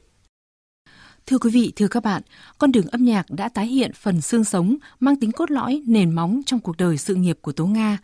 Thưa 1.27 1.38
quý 1.38 1.49
vị, 1.49 1.73
thưa 1.75 1.88
các 1.88 2.03
bạn, 2.03 2.21
con 2.57 2.71
đường 2.71 2.88
âm 2.88 3.05
nhạc 3.05 3.25
đã 3.29 3.49
tái 3.49 3.67
hiện 3.67 3.91
phần 3.94 4.21
xương 4.21 4.44
sống 4.44 4.77
mang 4.99 5.19
tính 5.19 5.31
cốt 5.31 5.51
lõi, 5.51 5.83
nền 5.88 6.11
móng 6.11 6.41
trong 6.45 6.59
cuộc 6.59 6.77
đời 6.77 6.97
sự 6.97 7.15
nghiệp 7.15 7.38
của 7.41 7.51
Tố 7.51 7.65
Nga. 7.65 7.97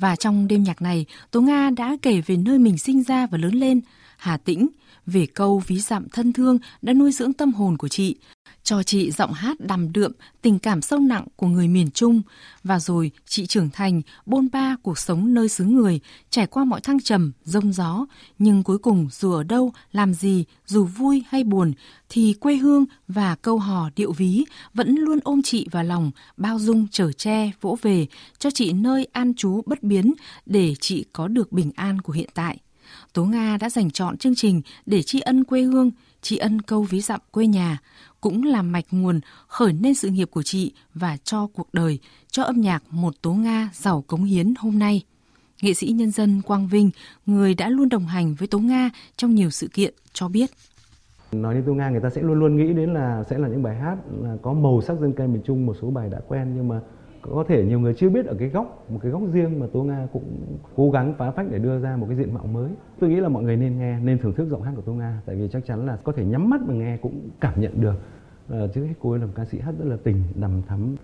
Và 0.00 0.16
trong 0.16 0.48
đêm 0.48 0.62
nhạc 0.62 0.82
này, 0.82 1.06
Tố 1.30 1.40
Nga 1.40 1.70
đã 1.70 1.96
kể 2.02 2.20
về 2.20 2.36
nơi 2.36 2.58
mình 2.58 2.78
sinh 2.78 3.02
ra 3.02 3.26
và 3.26 3.38
lớn 3.38 3.54
lên, 3.54 3.80
Hà 4.16 4.36
Tĩnh, 4.36 4.68
về 5.06 5.26
câu 5.26 5.62
ví 5.66 5.80
dặm 5.80 6.08
thân 6.08 6.32
thương 6.32 6.58
đã 6.82 6.92
nuôi 6.92 7.12
dưỡng 7.12 7.32
tâm 7.32 7.52
hồn 7.52 7.76
của 7.76 7.88
chị, 7.88 8.16
cho 8.70 8.82
chị 8.82 9.10
giọng 9.10 9.32
hát 9.32 9.60
đằm 9.60 9.92
đượm, 9.92 10.12
tình 10.42 10.58
cảm 10.58 10.82
sâu 10.82 10.98
nặng 10.98 11.26
của 11.36 11.46
người 11.46 11.68
miền 11.68 11.90
Trung. 11.90 12.22
Và 12.64 12.78
rồi 12.80 13.10
chị 13.26 13.46
trưởng 13.46 13.70
thành, 13.70 14.02
bôn 14.26 14.48
ba 14.52 14.76
cuộc 14.82 14.98
sống 14.98 15.34
nơi 15.34 15.48
xứ 15.48 15.64
người, 15.64 16.00
trải 16.30 16.46
qua 16.46 16.64
mọi 16.64 16.80
thăng 16.80 17.00
trầm, 17.00 17.32
rông 17.44 17.72
gió. 17.72 18.06
Nhưng 18.38 18.62
cuối 18.62 18.78
cùng 18.78 19.08
dù 19.12 19.32
ở 19.32 19.42
đâu, 19.42 19.72
làm 19.92 20.14
gì, 20.14 20.44
dù 20.66 20.84
vui 20.84 21.24
hay 21.28 21.44
buồn, 21.44 21.72
thì 22.08 22.34
quê 22.40 22.56
hương 22.56 22.84
và 23.08 23.34
câu 23.34 23.58
hò 23.58 23.90
điệu 23.96 24.12
ví 24.12 24.44
vẫn 24.74 24.94
luôn 24.94 25.18
ôm 25.24 25.42
chị 25.42 25.68
vào 25.70 25.84
lòng, 25.84 26.10
bao 26.36 26.58
dung 26.58 26.86
trở 26.90 27.12
che, 27.12 27.50
vỗ 27.60 27.78
về, 27.82 28.06
cho 28.38 28.50
chị 28.50 28.72
nơi 28.72 29.06
an 29.12 29.34
trú 29.34 29.62
bất 29.66 29.82
biến 29.82 30.14
để 30.46 30.74
chị 30.80 31.04
có 31.12 31.28
được 31.28 31.52
bình 31.52 31.70
an 31.76 32.00
của 32.00 32.12
hiện 32.12 32.28
tại. 32.34 32.58
Tố 33.12 33.24
Nga 33.24 33.56
đã 33.56 33.70
dành 33.70 33.90
chọn 33.90 34.18
chương 34.18 34.34
trình 34.34 34.62
để 34.86 35.02
tri 35.02 35.20
ân 35.20 35.44
quê 35.44 35.62
hương, 35.62 35.90
tri 36.22 36.36
ân 36.36 36.62
câu 36.62 36.82
ví 36.82 37.00
dặm 37.00 37.20
quê 37.30 37.46
nhà, 37.46 37.78
cũng 38.20 38.42
là 38.42 38.62
mạch 38.62 38.84
nguồn 38.90 39.20
khởi 39.46 39.72
nên 39.72 39.94
sự 39.94 40.08
nghiệp 40.08 40.28
của 40.30 40.42
chị 40.42 40.72
và 40.94 41.16
cho 41.24 41.46
cuộc 41.46 41.68
đời, 41.72 41.98
cho 42.28 42.42
âm 42.42 42.60
nhạc 42.60 42.82
một 42.90 43.14
Tố 43.22 43.32
Nga 43.32 43.70
giàu 43.72 44.04
cống 44.06 44.24
hiến 44.24 44.54
hôm 44.58 44.78
nay. 44.78 45.02
Nghệ 45.62 45.74
sĩ 45.74 45.86
nhân 45.86 46.10
dân 46.10 46.42
Quang 46.42 46.68
Vinh, 46.68 46.90
người 47.26 47.54
đã 47.54 47.68
luôn 47.68 47.88
đồng 47.88 48.06
hành 48.06 48.34
với 48.34 48.48
Tố 48.48 48.58
Nga 48.58 48.90
trong 49.16 49.34
nhiều 49.34 49.50
sự 49.50 49.68
kiện, 49.72 49.94
cho 50.12 50.28
biết. 50.28 50.50
Nói 51.32 51.54
đến 51.54 51.64
Tố 51.66 51.74
Nga 51.74 51.90
người 51.90 52.00
ta 52.00 52.10
sẽ 52.10 52.22
luôn 52.22 52.38
luôn 52.38 52.56
nghĩ 52.56 52.72
đến 52.72 52.94
là 52.94 53.24
sẽ 53.30 53.38
là 53.38 53.48
những 53.48 53.62
bài 53.62 53.76
hát 53.76 53.96
à, 54.24 54.36
có 54.42 54.52
màu 54.52 54.80
sắc 54.80 55.00
dân 55.00 55.12
ca 55.12 55.26
miền 55.26 55.42
Trung, 55.46 55.66
một 55.66 55.76
số 55.82 55.90
bài 55.90 56.08
đã 56.08 56.20
quen 56.28 56.52
nhưng 56.56 56.68
mà 56.68 56.80
có 57.22 57.44
thể 57.48 57.64
nhiều 57.64 57.80
người 57.80 57.94
chưa 57.94 58.08
biết 58.08 58.26
ở 58.26 58.34
cái 58.38 58.48
góc 58.48 58.86
một 58.88 58.98
cái 59.02 59.12
góc 59.12 59.22
riêng 59.32 59.60
mà 59.60 59.66
Tố 59.72 59.82
Nga 59.82 60.08
cũng 60.12 60.24
cố 60.76 60.90
gắng 60.90 61.14
phá 61.18 61.30
phách 61.30 61.46
để 61.50 61.58
đưa 61.58 61.80
ra 61.80 61.96
một 61.96 62.06
cái 62.08 62.16
diện 62.16 62.34
mạo 62.34 62.46
mới. 62.46 62.70
Tôi 63.00 63.10
nghĩ 63.10 63.20
là 63.20 63.28
mọi 63.28 63.42
người 63.42 63.56
nên 63.56 63.78
nghe, 63.78 63.98
nên 64.00 64.18
thưởng 64.18 64.34
thức 64.34 64.48
giọng 64.48 64.62
hát 64.62 64.72
của 64.76 64.82
Tố 64.82 64.92
Nga 64.92 65.22
tại 65.26 65.36
vì 65.36 65.48
chắc 65.48 65.66
chắn 65.66 65.86
là 65.86 65.96
có 66.04 66.12
thể 66.12 66.24
nhắm 66.24 66.50
mắt 66.50 66.60
mà 66.66 66.74
nghe 66.74 66.96
cũng 66.96 67.30
cảm 67.40 67.60
nhận 67.60 67.80
được. 67.80 67.94
Ờ, 68.48 68.64
à, 68.64 68.68
chứ 68.74 68.86
cô 69.00 69.10
ấy 69.10 69.18
là 69.18 69.26
một 69.26 69.32
ca 69.34 69.44
sĩ 69.44 69.58
hát 69.58 69.74
rất 69.78 69.84
là 69.84 69.96
tình, 70.04 70.22
đằm 70.34 70.62
thắm, 70.68 70.96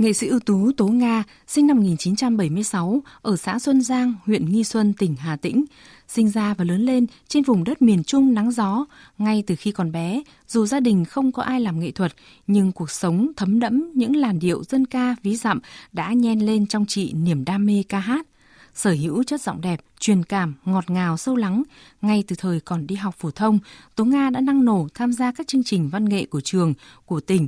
Nghệ 0.00 0.12
sĩ 0.12 0.26
ưu 0.26 0.40
tú 0.40 0.72
Tố 0.72 0.88
Nga, 0.88 1.24
sinh 1.46 1.66
năm 1.66 1.76
1976 1.76 3.02
ở 3.22 3.36
xã 3.36 3.58
Xuân 3.58 3.82
Giang, 3.82 4.14
huyện 4.26 4.52
Nghi 4.52 4.64
Xuân, 4.64 4.92
tỉnh 4.92 5.16
Hà 5.16 5.36
Tĩnh, 5.36 5.64
sinh 6.08 6.30
ra 6.30 6.54
và 6.54 6.64
lớn 6.64 6.80
lên 6.80 7.06
trên 7.28 7.42
vùng 7.42 7.64
đất 7.64 7.82
miền 7.82 8.04
Trung 8.04 8.34
nắng 8.34 8.50
gió. 8.50 8.84
Ngay 9.18 9.44
từ 9.46 9.56
khi 9.56 9.72
còn 9.72 9.92
bé, 9.92 10.22
dù 10.48 10.66
gia 10.66 10.80
đình 10.80 11.04
không 11.04 11.32
có 11.32 11.42
ai 11.42 11.60
làm 11.60 11.80
nghệ 11.80 11.90
thuật, 11.90 12.12
nhưng 12.46 12.72
cuộc 12.72 12.90
sống 12.90 13.32
thấm 13.36 13.60
đẫm 13.60 13.92
những 13.94 14.16
làn 14.16 14.38
điệu 14.38 14.64
dân 14.64 14.86
ca 14.86 15.16
ví 15.22 15.36
dặm 15.36 15.60
đã 15.92 16.12
nhen 16.12 16.40
lên 16.40 16.66
trong 16.66 16.86
chị 16.86 17.12
niềm 17.12 17.44
đam 17.44 17.66
mê 17.66 17.84
ca 17.88 17.98
hát. 17.98 18.26
Sở 18.74 18.90
hữu 18.90 19.22
chất 19.24 19.40
giọng 19.40 19.60
đẹp, 19.60 19.80
truyền 19.98 20.22
cảm, 20.22 20.54
ngọt 20.64 20.90
ngào, 20.90 21.16
sâu 21.16 21.36
lắng. 21.36 21.62
Ngay 22.02 22.24
từ 22.28 22.36
thời 22.38 22.60
còn 22.60 22.86
đi 22.86 22.94
học 22.94 23.14
phổ 23.18 23.30
thông, 23.30 23.58
Tố 23.96 24.04
Nga 24.04 24.30
đã 24.30 24.40
năng 24.40 24.64
nổ 24.64 24.88
tham 24.94 25.12
gia 25.12 25.32
các 25.32 25.46
chương 25.46 25.64
trình 25.64 25.88
văn 25.88 26.08
nghệ 26.08 26.26
của 26.26 26.40
trường, 26.40 26.74
của 27.06 27.20
tỉnh 27.20 27.46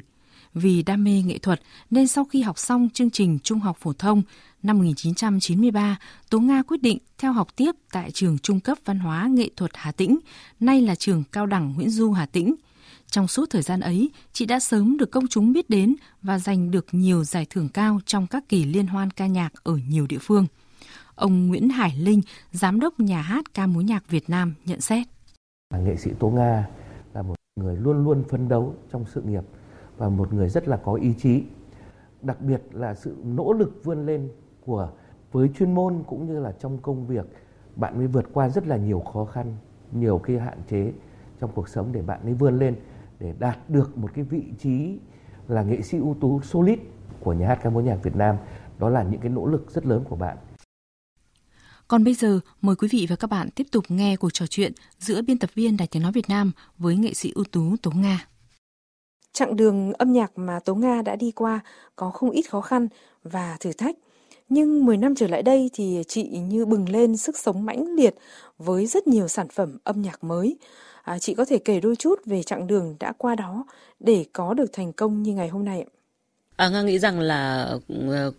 vì 0.54 0.82
đam 0.82 1.04
mê 1.04 1.22
nghệ 1.22 1.38
thuật 1.38 1.60
nên 1.90 2.06
sau 2.06 2.24
khi 2.24 2.42
học 2.42 2.58
xong 2.58 2.88
chương 2.94 3.10
trình 3.10 3.38
trung 3.42 3.60
học 3.60 3.76
phổ 3.80 3.92
thông 3.92 4.22
năm 4.62 4.78
1993, 4.78 5.98
Tố 6.30 6.40
Nga 6.40 6.62
quyết 6.62 6.82
định 6.82 6.98
theo 7.18 7.32
học 7.32 7.48
tiếp 7.56 7.74
tại 7.92 8.10
trường 8.10 8.38
trung 8.38 8.60
cấp 8.60 8.78
văn 8.84 8.98
hóa 8.98 9.28
nghệ 9.30 9.48
thuật 9.56 9.70
Hà 9.74 9.92
Tĩnh, 9.92 10.18
nay 10.60 10.80
là 10.80 10.94
trường 10.94 11.24
cao 11.32 11.46
đẳng 11.46 11.74
Nguyễn 11.76 11.90
Du 11.90 12.12
Hà 12.12 12.26
Tĩnh. 12.26 12.54
Trong 13.06 13.28
suốt 13.28 13.50
thời 13.50 13.62
gian 13.62 13.80
ấy, 13.80 14.10
chị 14.32 14.46
đã 14.46 14.60
sớm 14.60 14.96
được 14.96 15.10
công 15.10 15.28
chúng 15.28 15.52
biết 15.52 15.70
đến 15.70 15.94
và 16.22 16.38
giành 16.38 16.70
được 16.70 16.86
nhiều 16.92 17.24
giải 17.24 17.46
thưởng 17.50 17.68
cao 17.68 18.00
trong 18.06 18.26
các 18.26 18.48
kỳ 18.48 18.64
liên 18.64 18.86
hoan 18.86 19.10
ca 19.10 19.26
nhạc 19.26 19.52
ở 19.64 19.78
nhiều 19.88 20.06
địa 20.06 20.18
phương. 20.20 20.46
Ông 21.14 21.46
Nguyễn 21.46 21.68
Hải 21.68 21.96
Linh, 21.98 22.20
giám 22.52 22.80
đốc 22.80 23.00
nhà 23.00 23.22
hát 23.22 23.54
ca 23.54 23.66
mối 23.66 23.84
nhạc 23.84 24.08
Việt 24.08 24.30
Nam 24.30 24.54
nhận 24.64 24.80
xét. 24.80 25.06
Nghệ 25.84 25.96
sĩ 25.96 26.10
Tố 26.18 26.30
Nga 26.30 26.68
là 27.14 27.22
một 27.22 27.34
người 27.60 27.76
luôn 27.76 28.04
luôn 28.04 28.24
phấn 28.30 28.48
đấu 28.48 28.74
trong 28.92 29.04
sự 29.14 29.22
nghiệp 29.22 29.42
và 30.02 30.08
một 30.08 30.32
người 30.32 30.48
rất 30.48 30.68
là 30.68 30.76
có 30.76 30.94
ý 30.94 31.14
chí. 31.18 31.42
Đặc 32.22 32.40
biệt 32.40 32.62
là 32.72 32.94
sự 32.94 33.16
nỗ 33.24 33.52
lực 33.52 33.80
vươn 33.84 34.06
lên 34.06 34.28
của 34.66 34.90
với 35.32 35.50
chuyên 35.58 35.74
môn 35.74 36.02
cũng 36.06 36.26
như 36.26 36.40
là 36.40 36.52
trong 36.52 36.78
công 36.78 37.06
việc 37.06 37.26
bạn 37.76 37.98
mới 37.98 38.06
vượt 38.06 38.26
qua 38.32 38.48
rất 38.48 38.66
là 38.66 38.76
nhiều 38.76 39.00
khó 39.00 39.24
khăn 39.24 39.56
nhiều 39.92 40.18
cái 40.18 40.38
hạn 40.38 40.58
chế 40.70 40.92
trong 41.40 41.50
cuộc 41.54 41.68
sống 41.68 41.92
để 41.92 42.02
bạn 42.02 42.22
ấy 42.22 42.34
vươn 42.34 42.58
lên 42.58 42.76
để 43.18 43.34
đạt 43.38 43.70
được 43.70 43.98
một 43.98 44.10
cái 44.14 44.24
vị 44.24 44.44
trí 44.58 44.98
là 45.48 45.62
nghệ 45.62 45.82
sĩ 45.82 45.98
ưu 45.98 46.16
tú 46.20 46.40
solid 46.42 46.78
của 47.20 47.32
nhà 47.32 47.48
hát 47.48 47.58
ca 47.62 47.70
mối 47.70 47.82
nhạc 47.82 48.02
Việt 48.02 48.16
Nam. 48.16 48.36
Đó 48.78 48.88
là 48.88 49.02
những 49.02 49.20
cái 49.20 49.30
nỗ 49.30 49.46
lực 49.46 49.70
rất 49.70 49.86
lớn 49.86 50.04
của 50.08 50.16
bạn. 50.16 50.36
Còn 51.88 52.04
bây 52.04 52.14
giờ, 52.14 52.40
mời 52.60 52.76
quý 52.76 52.88
vị 52.92 53.06
và 53.10 53.16
các 53.16 53.30
bạn 53.30 53.48
tiếp 53.50 53.66
tục 53.72 53.84
nghe 53.88 54.16
cuộc 54.16 54.30
trò 54.32 54.46
chuyện 54.46 54.72
giữa 54.98 55.22
biên 55.22 55.38
tập 55.38 55.50
viên 55.54 55.76
Đài 55.76 55.88
Tiếng 55.88 56.02
Nói 56.02 56.12
Việt 56.12 56.28
Nam 56.28 56.52
với 56.78 56.96
nghệ 56.96 57.14
sĩ 57.14 57.32
ưu 57.34 57.44
tú 57.44 57.76
Tố 57.82 57.90
Nga. 57.90 58.31
Chặng 59.32 59.56
đường 59.56 59.92
âm 59.92 60.12
nhạc 60.12 60.38
mà 60.38 60.60
Tố 60.60 60.74
Nga 60.74 61.02
đã 61.02 61.16
đi 61.16 61.30
qua 61.30 61.60
có 61.96 62.10
không 62.10 62.30
ít 62.30 62.42
khó 62.42 62.60
khăn 62.60 62.88
và 63.24 63.56
thử 63.60 63.72
thách. 63.72 63.96
Nhưng 64.48 64.84
10 64.84 64.96
năm 64.96 65.14
trở 65.14 65.26
lại 65.26 65.42
đây 65.42 65.70
thì 65.72 66.02
chị 66.08 66.22
như 66.22 66.66
bừng 66.66 66.88
lên 66.88 67.16
sức 67.16 67.38
sống 67.38 67.64
mãnh 67.64 67.94
liệt 67.94 68.14
với 68.58 68.86
rất 68.86 69.06
nhiều 69.06 69.28
sản 69.28 69.48
phẩm 69.48 69.78
âm 69.84 70.02
nhạc 70.02 70.24
mới. 70.24 70.56
À, 71.02 71.18
chị 71.18 71.34
có 71.34 71.44
thể 71.44 71.58
kể 71.58 71.80
đôi 71.80 71.96
chút 71.96 72.20
về 72.26 72.42
chặng 72.42 72.66
đường 72.66 72.96
đã 73.00 73.12
qua 73.18 73.34
đó 73.34 73.64
để 74.00 74.24
có 74.32 74.54
được 74.54 74.72
thành 74.72 74.92
công 74.92 75.22
như 75.22 75.34
ngày 75.34 75.48
hôm 75.48 75.64
nay 75.64 75.80
ạ. 75.80 75.90
À, 76.56 76.68
Nga 76.68 76.82
nghĩ 76.82 76.98
rằng 76.98 77.20
là 77.20 77.70
ờ, 78.08 78.32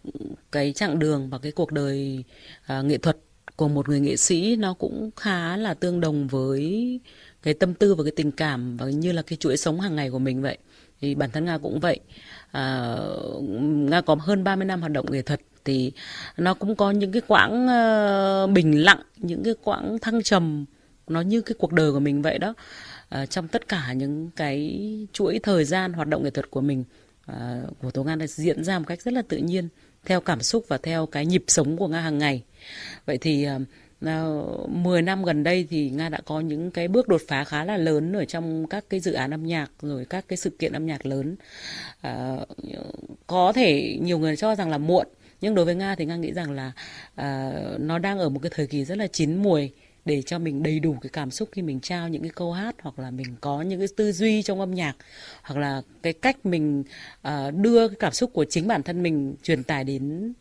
cái 0.52 0.74
chặng 0.74 1.00
đường 1.00 1.30
và 1.30 1.38
cái 1.38 1.52
cuộc 1.52 1.72
đời 1.72 2.24
à, 2.66 2.82
nghệ 2.82 2.98
thuật 2.98 3.18
của 3.56 3.68
một 3.68 3.90
người 3.90 4.00
nghệ 4.00 4.18
sĩ 4.18 4.56
nó 4.56 4.74
cũng 4.74 5.10
khá 5.16 5.58
là 5.58 5.74
tương 5.74 6.00
đồng 6.00 6.28
với 6.28 7.00
cái 7.42 7.54
tâm 7.54 7.74
tư 7.74 7.96
và 7.96 8.04
cái 8.04 8.14
tình 8.16 8.32
cảm 8.32 8.78
và 8.78 8.86
như 8.86 9.12
là 9.12 9.22
cái 9.22 9.38
chuỗi 9.38 9.58
sống 9.58 9.80
hàng 9.80 9.96
ngày 9.96 10.10
của 10.10 10.20
mình 10.20 10.42
vậy 10.42 10.58
thì 11.02 11.16
bản 11.16 11.32
thân 11.32 11.46
nga 11.46 11.58
cũng 11.58 11.80
vậy. 11.80 12.00
À, 12.52 12.98
nga 13.62 14.02
có 14.02 14.16
hơn 14.16 14.44
30 14.44 14.66
năm 14.66 14.80
hoạt 14.80 14.92
động 14.92 15.06
nghệ 15.12 15.22
thuật 15.22 15.42
thì 15.66 15.92
nó 16.38 16.54
cũng 16.54 16.76
có 16.76 16.92
những 16.92 17.12
cái 17.12 17.22
quãng 17.28 17.66
uh, 17.66 18.50
bình 18.52 18.84
lặng 18.84 19.02
những 19.18 19.44
cái 19.44 19.54
quãng 19.64 20.00
thăng 20.00 20.24
trầm 20.24 20.66
nó 21.08 21.22
như 21.22 21.42
cái 21.42 21.56
cuộc 21.60 21.72
đời 21.72 21.92
của 21.92 22.00
mình 22.00 22.22
vậy 22.22 22.40
đó. 22.40 22.54
À, 23.10 23.26
trong 23.26 23.48
tất 23.48 23.68
cả 23.68 23.94
những 23.94 24.30
cái 24.36 24.80
chuỗi 25.14 25.40
thời 25.44 25.66
gian 25.66 25.94
hoạt 25.94 26.08
động 26.08 26.24
nghệ 26.24 26.30
thuật 26.30 26.52
của 26.52 26.62
mình 26.62 26.84
à, 27.26 27.62
của 27.82 27.92
tố 27.92 28.04
nga 28.04 28.16
diễn 28.28 28.64
ra 28.64 28.80
một 28.80 28.86
cách 28.88 29.02
rất 29.02 29.14
là 29.14 29.22
tự 29.22 29.38
nhiên 29.38 29.70
theo 30.06 30.22
cảm 30.22 30.42
xúc 30.42 30.66
và 30.68 30.78
theo 30.78 31.06
cái 31.06 31.26
nhịp 31.26 31.44
sống 31.48 31.78
của 31.78 31.88
nga 31.88 32.02
hàng 32.02 32.18
ngày. 32.18 32.44
Vậy 33.06 33.18
thì 33.18 33.44
ờ, 33.44 33.60
Ờ, 34.06 34.46
uh, 34.64 34.70
10 34.70 35.02
năm 35.02 35.24
gần 35.24 35.44
đây 35.44 35.68
thì 35.70 35.90
Nga 35.90 36.10
đã 36.10 36.20
có 36.26 36.40
những 36.40 36.72
cái 36.72 36.88
bước 36.88 37.08
đột 37.08 37.22
phá 37.28 37.44
khá 37.44 37.64
là 37.66 37.78
lớn 37.78 38.14
ở 38.14 38.26
trong 38.26 38.68
các 38.68 38.86
cái 38.90 39.00
dự 39.00 39.14
án 39.14 39.34
âm 39.34 39.44
nhạc 39.44 39.72
rồi 39.82 40.06
các 40.06 40.26
cái 40.28 40.38
sự 40.38 40.50
kiện 40.50 40.74
âm 40.74 40.86
nhạc 40.86 41.06
lớn. 41.06 41.36
À, 42.02 42.38
có 43.28 43.54
thể 43.54 43.98
nhiều 44.02 44.20
người 44.20 44.36
cho 44.36 44.56
rằng 44.56 44.70
là 44.70 44.78
muộn 44.78 45.08
nhưng 45.42 45.56
đối 45.56 45.66
với 45.66 45.76
Nga 45.76 45.96
thì 45.96 46.06
Nga 46.06 46.16
nghĩ 46.16 46.34
rằng 46.34 46.52
là 46.52 46.72
à, 47.16 47.52
nó 47.80 48.00
đang 48.00 48.20
ở 48.20 48.30
một 48.30 48.40
cái 48.44 48.52
thời 48.56 48.68
kỳ 48.68 48.86
rất 48.86 48.98
là 48.98 49.08
chín 49.08 49.44
mùi 49.44 49.72
để 50.06 50.22
cho 50.22 50.40
mình 50.40 50.64
đầy 50.64 50.80
đủ 50.80 50.98
cái 51.02 51.10
cảm 51.10 51.32
xúc 51.32 51.50
khi 51.52 51.62
mình 51.62 51.80
trao 51.80 52.10
những 52.10 52.22
cái 52.22 52.32
câu 52.36 52.52
hát 52.52 52.76
hoặc 52.82 53.00
là 53.00 53.12
mình 53.12 53.36
có 53.42 53.62
những 53.62 53.80
cái 53.80 53.88
tư 53.98 54.12
duy 54.12 54.42
trong 54.42 54.60
âm 54.60 54.74
nhạc 54.74 54.94
hoặc 55.42 55.60
là 55.60 55.82
cái 56.02 56.14
cách 56.14 56.46
mình 56.46 56.84
uh, 57.28 57.54
đưa 57.54 57.88
cái 57.88 57.98
cảm 58.00 58.14
xúc 58.14 58.34
của 58.34 58.46
chính 58.46 58.68
bản 58.68 58.84
thân 58.84 59.04
mình 59.04 59.36
truyền 59.44 59.64
tải 59.64 59.84
đến 59.84 60.34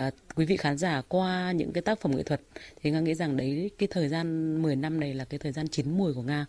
à, 0.00 0.10
quý 0.34 0.44
vị 0.44 0.56
khán 0.56 0.78
giả 0.78 1.02
qua 1.08 1.52
những 1.52 1.72
cái 1.72 1.82
tác 1.82 2.00
phẩm 2.00 2.16
nghệ 2.16 2.22
thuật 2.22 2.40
thì 2.82 2.90
nga 2.90 3.00
nghĩ 3.00 3.14
rằng 3.14 3.36
đấy 3.36 3.70
cái 3.78 3.88
thời 3.90 4.08
gian 4.08 4.56
10 4.62 4.76
năm 4.76 5.00
này 5.00 5.14
là 5.14 5.24
cái 5.24 5.38
thời 5.38 5.52
gian 5.52 5.68
chín 5.68 5.98
mùi 5.98 6.14
của 6.14 6.22
nga. 6.22 6.46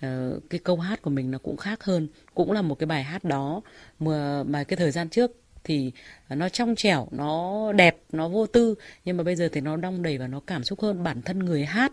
À, 0.00 0.30
cái 0.50 0.60
câu 0.64 0.76
hát 0.76 1.02
của 1.02 1.10
mình 1.10 1.30
nó 1.30 1.38
cũng 1.38 1.56
khác 1.56 1.84
hơn 1.84 2.08
cũng 2.34 2.52
là 2.52 2.62
một 2.62 2.74
cái 2.74 2.86
bài 2.86 3.02
hát 3.02 3.24
đó. 3.24 3.60
Mà 3.98 4.42
mà 4.42 4.64
cái 4.64 4.76
thời 4.76 4.90
gian 4.90 5.08
trước 5.08 5.30
thì 5.64 5.92
nó 6.28 6.48
trong 6.48 6.74
trẻo 6.74 7.08
nó 7.10 7.72
đẹp 7.72 7.96
nó 8.12 8.28
vô 8.28 8.46
tư 8.46 8.74
nhưng 9.04 9.16
mà 9.16 9.24
bây 9.24 9.36
giờ 9.36 9.48
thì 9.52 9.60
nó 9.60 9.76
đong 9.76 10.02
đầy 10.02 10.18
và 10.18 10.26
nó 10.26 10.40
cảm 10.40 10.64
xúc 10.64 10.80
hơn. 10.80 11.02
Bản 11.02 11.22
thân 11.22 11.38
người 11.38 11.64
hát 11.64 11.92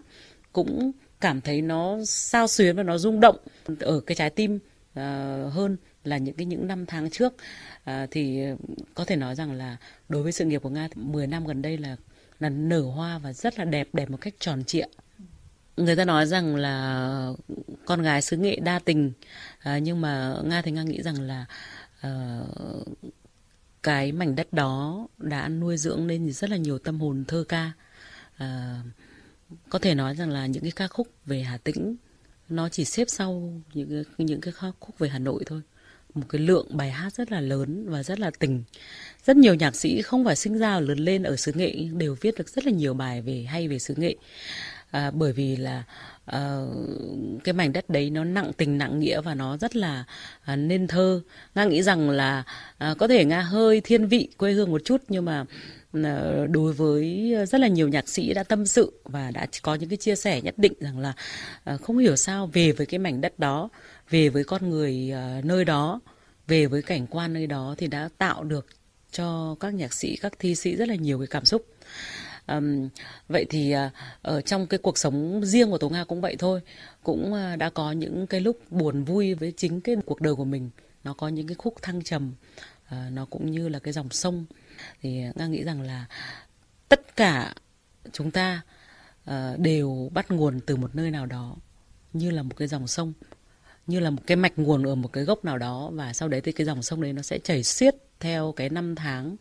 cũng 0.53 0.91
cảm 1.21 1.41
thấy 1.41 1.61
nó 1.61 1.97
sao 2.05 2.47
xuyến 2.47 2.75
và 2.75 2.83
nó 2.83 2.97
rung 2.97 3.19
động 3.19 3.37
ở 3.79 3.99
cái 3.99 4.15
trái 4.15 4.29
tim 4.29 4.55
uh, 4.55 4.99
hơn 5.53 5.77
là 6.07 6.17
những 6.17 6.35
cái 6.35 6.45
những 6.45 6.67
năm 6.67 6.85
tháng 6.85 7.09
trước. 7.09 7.33
À, 7.83 8.07
thì 8.11 8.43
ừ, 8.43 8.55
có 8.93 9.05
thể 9.05 9.15
nói 9.15 9.35
rằng 9.35 9.51
là 9.51 9.77
đối 10.09 10.23
với 10.23 10.31
sự 10.31 10.45
nghiệp 10.45 10.61
của 10.63 10.69
nga 10.69 10.87
thì 10.91 11.01
10 11.01 11.27
năm 11.27 11.47
gần 11.47 11.61
đây 11.61 11.77
là 11.77 11.95
là 12.39 12.49
nở 12.49 12.81
hoa 12.81 13.17
và 13.17 13.33
rất 13.33 13.59
là 13.59 13.65
đẹp 13.65 13.89
đẹp 13.93 14.09
một 14.09 14.17
cách 14.21 14.33
tròn 14.39 14.63
trịa. 14.63 14.85
Người 15.77 15.95
ta 15.95 16.05
nói 16.05 16.25
rằng 16.25 16.55
là 16.55 17.29
con 17.85 18.01
gái 18.01 18.21
xứ 18.21 18.37
nghệ 18.37 18.59
đa 18.59 18.79
tình 18.79 19.11
à, 19.59 19.77
nhưng 19.77 20.01
mà 20.01 20.35
nga 20.43 20.61
thì 20.61 20.71
nga 20.71 20.83
nghĩ 20.83 21.01
rằng 21.01 21.21
là 21.21 21.45
à, 22.01 22.39
cái 23.83 24.11
mảnh 24.11 24.35
đất 24.35 24.53
đó 24.53 25.07
đã 25.17 25.49
nuôi 25.49 25.77
dưỡng 25.77 26.07
nên 26.07 26.31
rất 26.31 26.49
là 26.49 26.57
nhiều 26.57 26.79
tâm 26.79 26.99
hồn 26.99 27.25
thơ 27.27 27.43
ca. 27.49 27.71
À, 28.37 28.81
có 29.69 29.79
thể 29.79 29.95
nói 29.95 30.15
rằng 30.15 30.29
là 30.29 30.45
những 30.45 30.63
cái 30.63 30.71
ca 30.71 30.87
khúc 30.87 31.07
về 31.25 31.41
hà 31.41 31.57
tĩnh 31.57 31.95
nó 32.49 32.69
chỉ 32.69 32.85
xếp 32.85 33.05
sau 33.07 33.53
những 33.73 34.03
những 34.17 34.41
cái 34.41 34.53
ca 34.61 34.71
khúc 34.79 34.99
về 34.99 35.09
hà 35.09 35.19
nội 35.19 35.43
thôi 35.45 35.61
một 36.15 36.25
cái 36.29 36.41
lượng 36.41 36.67
bài 36.69 36.91
hát 36.91 37.13
rất 37.13 37.31
là 37.31 37.41
lớn 37.41 37.89
và 37.89 38.03
rất 38.03 38.19
là 38.19 38.31
tình. 38.39 38.63
Rất 39.25 39.37
nhiều 39.37 39.55
nhạc 39.55 39.75
sĩ 39.75 40.01
không 40.01 40.25
phải 40.25 40.35
sinh 40.35 40.57
ra 40.57 40.79
lớn 40.79 40.97
lên 40.97 41.23
ở 41.23 41.35
xứ 41.35 41.51
nghệ 41.55 41.75
đều 41.93 42.15
viết 42.21 42.35
được 42.37 42.49
rất 42.49 42.65
là 42.65 42.71
nhiều 42.71 42.93
bài 42.93 43.21
về 43.21 43.45
hay 43.49 43.67
về 43.67 43.79
xứ 43.79 43.93
nghệ. 43.97 44.15
À, 44.91 45.11
bởi 45.11 45.33
vì 45.33 45.55
là 45.55 45.83
à, 46.25 46.61
cái 47.43 47.53
mảnh 47.53 47.73
đất 47.73 47.89
đấy 47.89 48.09
nó 48.09 48.23
nặng 48.23 48.51
tình 48.57 48.77
nặng 48.77 48.99
nghĩa 48.99 49.21
và 49.21 49.35
nó 49.35 49.57
rất 49.57 49.75
là 49.75 50.03
à, 50.43 50.55
nên 50.55 50.87
thơ. 50.87 51.21
Nga 51.55 51.65
nghĩ 51.65 51.83
rằng 51.83 52.09
là 52.09 52.43
à, 52.77 52.95
có 52.97 53.07
thể 53.07 53.25
nga 53.25 53.41
hơi 53.41 53.81
thiên 53.81 54.07
vị 54.07 54.29
quê 54.37 54.51
hương 54.51 54.71
một 54.71 54.81
chút 54.85 55.01
nhưng 55.09 55.25
mà 55.25 55.45
ờ, 56.03 56.47
đối 56.47 56.73
với 56.73 57.33
rất 57.47 57.61
là 57.61 57.67
nhiều 57.67 57.87
nhạc 57.87 58.09
sĩ 58.09 58.33
đã 58.33 58.43
tâm 58.43 58.65
sự 58.65 58.91
và 59.03 59.31
đã 59.31 59.47
có 59.61 59.75
những 59.75 59.89
cái 59.89 59.97
chia 59.97 60.15
sẻ 60.15 60.41
nhất 60.41 60.53
định 60.57 60.73
rằng 60.79 60.99
là 60.99 61.13
ờ, 61.63 61.77
không 61.77 61.97
hiểu 61.97 62.15
sao 62.15 62.49
về 62.53 62.71
với 62.71 62.85
cái 62.85 62.99
mảnh 62.99 63.21
đất 63.21 63.39
đó 63.39 63.69
về 64.09 64.29
với 64.29 64.43
con 64.43 64.69
người 64.69 65.11
uh, 65.39 65.45
nơi 65.45 65.65
đó 65.65 66.01
về 66.47 66.65
với 66.65 66.81
cảnh 66.81 67.07
quan 67.07 67.33
nơi 67.33 67.47
đó 67.47 67.75
thì 67.77 67.87
đã 67.87 68.09
tạo 68.17 68.43
được 68.43 68.67
cho 69.11 69.55
các 69.59 69.73
nhạc 69.73 69.93
sĩ 69.93 70.15
các 70.15 70.33
thi 70.39 70.55
sĩ 70.55 70.75
rất 70.75 70.87
là 70.87 70.95
nhiều 70.95 71.19
cái 71.19 71.27
cảm 71.27 71.45
xúc. 71.45 71.65
Um, 72.47 72.89
vậy 73.27 73.45
thì 73.49 73.75
uh, 73.75 73.91
ở 74.21 74.41
trong 74.41 74.67
cái 74.67 74.77
cuộc 74.77 74.97
sống 74.97 75.45
riêng 75.45 75.71
của 75.71 75.77
Tố 75.77 75.89
Nga 75.89 76.03
cũng 76.03 76.21
vậy 76.21 76.35
thôi. 76.39 76.61
Cũng 77.03 77.33
uh, 77.33 77.59
đã 77.59 77.69
có 77.69 77.91
những 77.91 78.27
cái 78.27 78.41
lúc 78.41 78.59
buồn 78.71 79.03
vui 79.03 79.33
với 79.33 79.53
chính 79.57 79.81
cái 79.81 79.95
cuộc 80.05 80.21
đời 80.21 80.35
của 80.35 80.45
mình. 80.45 80.69
Nó 81.03 81.13
có 81.13 81.27
những 81.27 81.47
cái 81.47 81.55
khúc 81.55 81.81
thăng 81.81 82.03
trầm 82.03 82.33
uh, 82.85 83.11
nó 83.11 83.25
cũng 83.25 83.51
như 83.51 83.69
là 83.69 83.79
cái 83.79 83.93
dòng 83.93 84.09
sông. 84.09 84.45
Thì 85.01 85.23
Nga 85.35 85.47
nghĩ 85.47 85.63
rằng 85.63 85.81
là 85.81 86.05
tất 86.89 87.15
cả 87.15 87.53
chúng 88.11 88.31
ta 88.31 88.61
uh, 89.29 89.59
đều 89.59 90.09
bắt 90.13 90.31
nguồn 90.31 90.59
từ 90.59 90.75
một 90.75 90.95
nơi 90.95 91.11
nào 91.11 91.25
đó 91.25 91.55
như 92.13 92.31
là 92.31 92.43
một 92.43 92.55
cái 92.57 92.67
dòng 92.67 92.87
sông 92.87 93.13
như 93.87 93.99
là 93.99 94.09
một 94.09 94.21
cái 94.27 94.35
mạch 94.35 94.53
nguồn 94.55 94.83
ở 94.83 94.95
một 94.95 95.13
cái 95.13 95.23
gốc 95.23 95.45
nào 95.45 95.57
đó 95.57 95.89
và 95.93 96.13
sau 96.13 96.27
đấy 96.27 96.41
thì 96.41 96.51
cái 96.51 96.65
dòng 96.65 96.83
sông 96.83 97.01
đấy 97.01 97.13
nó 97.13 97.21
sẽ 97.21 97.39
chảy 97.39 97.63
xiết 97.63 97.95
theo 98.19 98.53
cái 98.55 98.69
năm 98.69 98.95
tháng. 98.95 99.35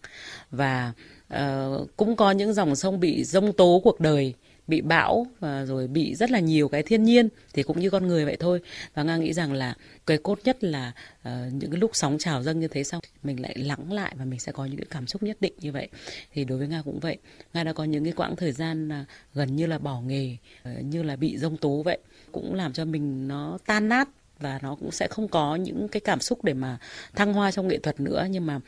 Và 0.51 0.93
uh, 1.35 1.97
cũng 1.97 2.17
có 2.17 2.31
những 2.31 2.55
dòng 2.55 2.77
sông 2.77 3.01
bị 3.01 3.25
rông 3.25 3.53
tố 3.53 3.81
cuộc 3.85 4.01
đời 4.01 4.35
bị 4.67 4.81
bão 4.81 5.27
và 5.41 5.65
rồi 5.65 5.89
bị 5.89 6.15
rất 6.15 6.31
là 6.31 6.41
nhiều 6.41 6.69
cái 6.69 6.83
thiên 6.83 7.05
nhiên 7.05 7.29
thì 7.53 7.63
cũng 7.63 7.81
như 7.81 7.91
con 7.91 8.07
người 8.07 8.25
vậy 8.25 8.37
thôi. 8.41 8.61
Và 8.95 9.03
nga 9.03 9.17
nghĩ 9.17 9.33
rằng 9.33 9.53
là 9.53 9.75
cái 10.07 10.19
cốt 10.19 10.39
nhất 10.45 10.65
là 10.65 10.93
uh, 11.21 11.29
những 11.53 11.71
cái 11.71 11.81
lúc 11.81 11.91
sóng 11.95 12.17
trào 12.19 12.43
dâng 12.43 12.61
như 12.61 12.69
thế 12.69 12.85
xong 12.85 13.01
mình 13.23 13.43
lại 13.43 13.55
lắng 13.59 13.93
lại 13.93 14.15
và 14.19 14.25
mình 14.25 14.41
sẽ 14.41 14.53
có 14.53 14.65
những 14.65 14.77
cái 14.77 14.87
cảm 14.91 15.07
xúc 15.07 15.23
nhất 15.23 15.37
định 15.41 15.53
như 15.61 15.73
vậy. 15.73 15.89
Thì 16.33 16.45
đối 16.45 16.59
với 16.59 16.69
nga 16.69 16.83
cũng 16.85 17.01
vậy. 17.01 17.19
Nga 17.55 17.65
đã 17.65 17.73
có 17.73 17.85
những 17.85 18.05
cái 18.05 18.13
quãng 18.13 18.37
thời 18.37 18.53
gian 18.53 18.89
uh, 18.89 19.07
gần 19.35 19.57
như 19.57 19.67
là 19.67 19.79
bỏ 19.79 20.01
nghề 20.01 20.37
uh, 20.69 20.85
như 20.85 21.03
là 21.03 21.17
bị 21.17 21.39
rông 21.39 21.57
tố 21.57 21.83
vậy 21.83 21.99
cũng 22.33 22.55
làm 22.55 22.73
cho 22.73 22.85
mình 22.85 23.29
nó 23.29 23.59
tan 23.67 23.89
nát 23.89 24.09
và 24.45 24.59
nó 24.63 24.75
cũng 24.75 24.91
sẽ 24.91 25.09
không 25.09 25.29
có 25.29 25.57
những 25.57 25.89
cái 25.89 26.01
cảm 26.01 26.21
xúc 26.21 26.45
để 26.45 26.55
mà 26.55 26.79
thăng 27.15 27.33
hoa 27.33 27.51
trong 27.51 27.69
nghệ 27.69 27.79
thuật 27.79 28.01
nữa. 28.01 28.27
Nhưng 28.31 28.47
mà 28.47 28.61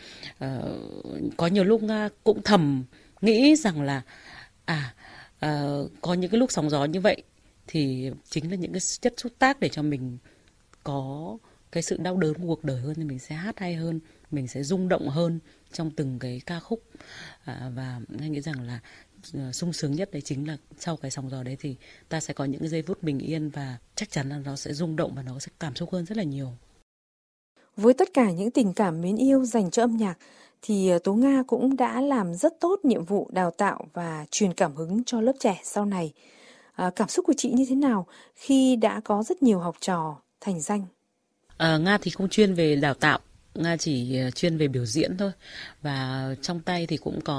uh, 0.44 1.36
có 1.36 1.46
nhiều 1.46 1.64
lúc 1.64 1.82
uh, 1.84 2.12
cũng 2.24 2.42
thầm 2.42 2.84
nghĩ 3.20 3.56
rằng 3.56 3.82
là 3.82 4.02
à 4.64 4.94
uh, 5.46 5.90
có 6.00 6.14
những 6.14 6.30
cái 6.30 6.38
lúc 6.38 6.52
sóng 6.52 6.70
gió 6.70 6.84
như 6.84 7.00
vậy 7.00 7.22
thì 7.66 8.10
chính 8.30 8.50
là 8.50 8.56
những 8.56 8.72
cái 8.72 8.80
chất 9.00 9.14
xúc 9.16 9.32
tác 9.38 9.60
để 9.60 9.68
cho 9.68 9.82
mình 9.82 10.18
có 10.84 11.38
cái 11.72 11.82
sự 11.82 11.96
đau 11.96 12.16
đớn 12.16 12.34
của 12.34 12.46
cuộc 12.46 12.64
đời 12.64 12.80
hơn 12.80 12.94
thì 12.94 13.04
mình 13.04 13.18
sẽ 13.18 13.34
hát 13.34 13.58
hay 13.58 13.74
hơn 13.74 14.00
mình 14.30 14.48
sẽ 14.48 14.62
rung 14.62 14.88
động 14.88 15.08
hơn 15.08 15.38
trong 15.72 15.90
từng 15.90 16.18
cái 16.18 16.40
ca 16.46 16.60
khúc. 16.60 16.82
À, 17.44 17.70
và 17.74 18.00
anh 18.20 18.32
nghĩ 18.32 18.40
rằng 18.40 18.60
là 18.60 18.80
sung 19.52 19.72
sướng 19.72 19.92
nhất 19.92 20.10
đấy 20.12 20.22
chính 20.22 20.48
là 20.48 20.56
sau 20.78 20.96
cái 20.96 21.10
sóng 21.10 21.30
gió 21.30 21.42
đấy 21.42 21.56
thì 21.60 21.76
ta 22.08 22.20
sẽ 22.20 22.34
có 22.34 22.44
những 22.44 22.60
cái 22.60 22.68
giây 22.68 22.82
phút 22.82 23.02
bình 23.02 23.18
yên 23.18 23.48
và 23.48 23.78
chắc 23.94 24.10
chắn 24.10 24.28
là 24.28 24.38
nó 24.44 24.56
sẽ 24.56 24.72
rung 24.72 24.96
động 24.96 25.12
và 25.14 25.22
nó 25.22 25.38
sẽ 25.38 25.48
cảm 25.60 25.74
xúc 25.74 25.92
hơn 25.92 26.06
rất 26.06 26.16
là 26.16 26.22
nhiều. 26.22 26.52
Với 27.76 27.94
tất 27.94 28.08
cả 28.14 28.30
những 28.30 28.50
tình 28.50 28.72
cảm 28.72 29.00
mến 29.00 29.16
yêu 29.16 29.44
dành 29.44 29.70
cho 29.70 29.82
âm 29.82 29.96
nhạc 29.96 30.18
thì 30.62 30.88
ờ, 30.88 30.98
Tố 30.98 31.14
Nga 31.14 31.42
cũng 31.46 31.76
đã 31.76 32.00
làm 32.00 32.34
rất 32.34 32.60
tốt 32.60 32.80
nhiệm 32.82 33.04
vụ 33.04 33.30
đào 33.32 33.50
tạo 33.50 33.86
và 33.92 34.26
truyền 34.30 34.52
cảm 34.52 34.74
hứng 34.74 35.04
cho 35.04 35.20
lớp 35.20 35.32
trẻ 35.40 35.60
sau 35.64 35.84
này. 35.84 36.12
À, 36.72 36.90
cảm 36.96 37.08
xúc 37.08 37.24
của 37.26 37.34
chị 37.36 37.50
như 37.50 37.64
thế 37.68 37.74
nào 37.74 38.06
khi 38.34 38.76
đã 38.76 39.00
có 39.04 39.22
rất 39.22 39.42
nhiều 39.42 39.58
học 39.58 39.76
trò 39.80 40.16
thành 40.40 40.60
danh? 40.60 40.86
À, 41.56 41.78
Nga 41.78 41.98
thì 41.98 42.10
không 42.10 42.28
chuyên 42.28 42.54
về 42.54 42.76
đào 42.76 42.94
tạo 42.94 43.18
Nga 43.58 43.76
chỉ 43.76 44.18
ờ, 44.18 44.30
chuyên 44.30 44.56
về 44.56 44.68
biểu 44.68 44.86
diễn 44.86 45.16
thôi. 45.16 45.30
Và 45.82 46.28
trong 46.42 46.60
tay 46.60 46.86
thì 46.86 46.96
cũng 46.96 47.20
có 47.20 47.34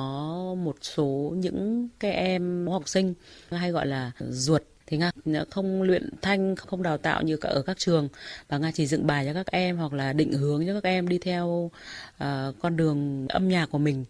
một 0.63 0.75
số 0.81 1.33
những 1.37 1.89
cái 1.99 2.11
em 2.11 2.67
học 2.67 2.89
sinh 2.89 3.13
hay 3.51 3.71
gọi 3.71 3.87
là 3.87 4.11
ruột 4.19 4.61
thì 4.87 4.97
nga 4.97 5.11
không 5.49 5.81
luyện 5.81 6.09
thanh 6.21 6.55
không 6.55 6.83
đào 6.83 6.97
tạo 6.97 7.21
như 7.21 7.37
ở 7.41 7.61
các 7.61 7.77
trường. 7.77 8.09
Và 8.47 8.57
nga 8.57 8.71
chỉ 8.71 8.87
dựng 8.87 9.07
bài 9.07 9.25
cho 9.25 9.33
các 9.33 9.47
em 9.51 9.77
hoặc 9.77 9.93
là 9.93 10.13
định 10.13 10.33
hướng 10.33 10.67
cho 10.67 10.73
các 10.73 10.89
em 10.89 11.07
đi 11.07 11.17
theo 11.17 11.71
uh, 12.23 12.25
con 12.59 12.77
đường 12.77 13.27
âm 13.29 13.47
nhạc 13.49 13.65
của 13.65 13.77
mình. 13.77 14.05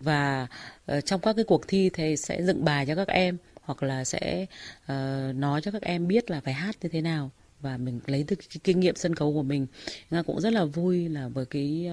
Và 0.00 0.46
uh, 0.92 1.04
trong 1.04 1.20
các 1.20 1.36
cái 1.36 1.44
cuộc 1.44 1.68
thi 1.68 1.90
thì 1.94 2.16
sẽ 2.16 2.42
dựng 2.42 2.64
bài 2.64 2.86
cho 2.86 2.94
các 2.94 3.08
em 3.08 3.36
hoặc 3.62 3.82
là 3.82 4.04
sẽ 4.04 4.46
uh, 4.92 5.34
nói 5.34 5.60
cho 5.62 5.70
các 5.70 5.82
em 5.82 6.08
biết 6.08 6.30
là 6.30 6.40
phải 6.40 6.54
hát 6.54 6.76
như 6.82 6.88
thế 6.88 7.00
nào 7.00 7.30
và 7.60 7.76
mình 7.76 8.00
lấy 8.06 8.24
từ 8.28 8.36
cái 8.36 8.60
kinh 8.64 8.80
nghiệm 8.80 8.96
sân 8.96 9.14
khấu 9.14 9.32
của 9.32 9.42
mình. 9.42 9.66
Nga 10.10 10.22
cũng 10.22 10.40
rất 10.40 10.52
là 10.52 10.64
vui 10.64 11.08
là 11.08 11.28
với 11.28 11.46
cái 11.46 11.88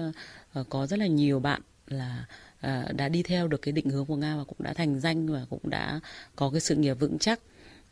uh, 0.60 0.68
có 0.68 0.86
rất 0.86 0.98
là 0.98 1.06
nhiều 1.06 1.40
bạn 1.40 1.62
là 1.88 2.26
uh, 2.56 2.96
đã 2.96 3.08
đi 3.08 3.22
theo 3.22 3.48
được 3.48 3.62
cái 3.62 3.72
định 3.72 3.90
hướng 3.90 4.06
của 4.06 4.16
nga 4.16 4.36
và 4.36 4.44
cũng 4.44 4.56
đã 4.58 4.74
thành 4.74 5.00
danh 5.00 5.26
và 5.26 5.46
cũng 5.50 5.70
đã 5.70 6.00
có 6.36 6.50
cái 6.50 6.60
sự 6.60 6.74
nghiệp 6.74 6.94
vững 6.94 7.18
chắc 7.18 7.40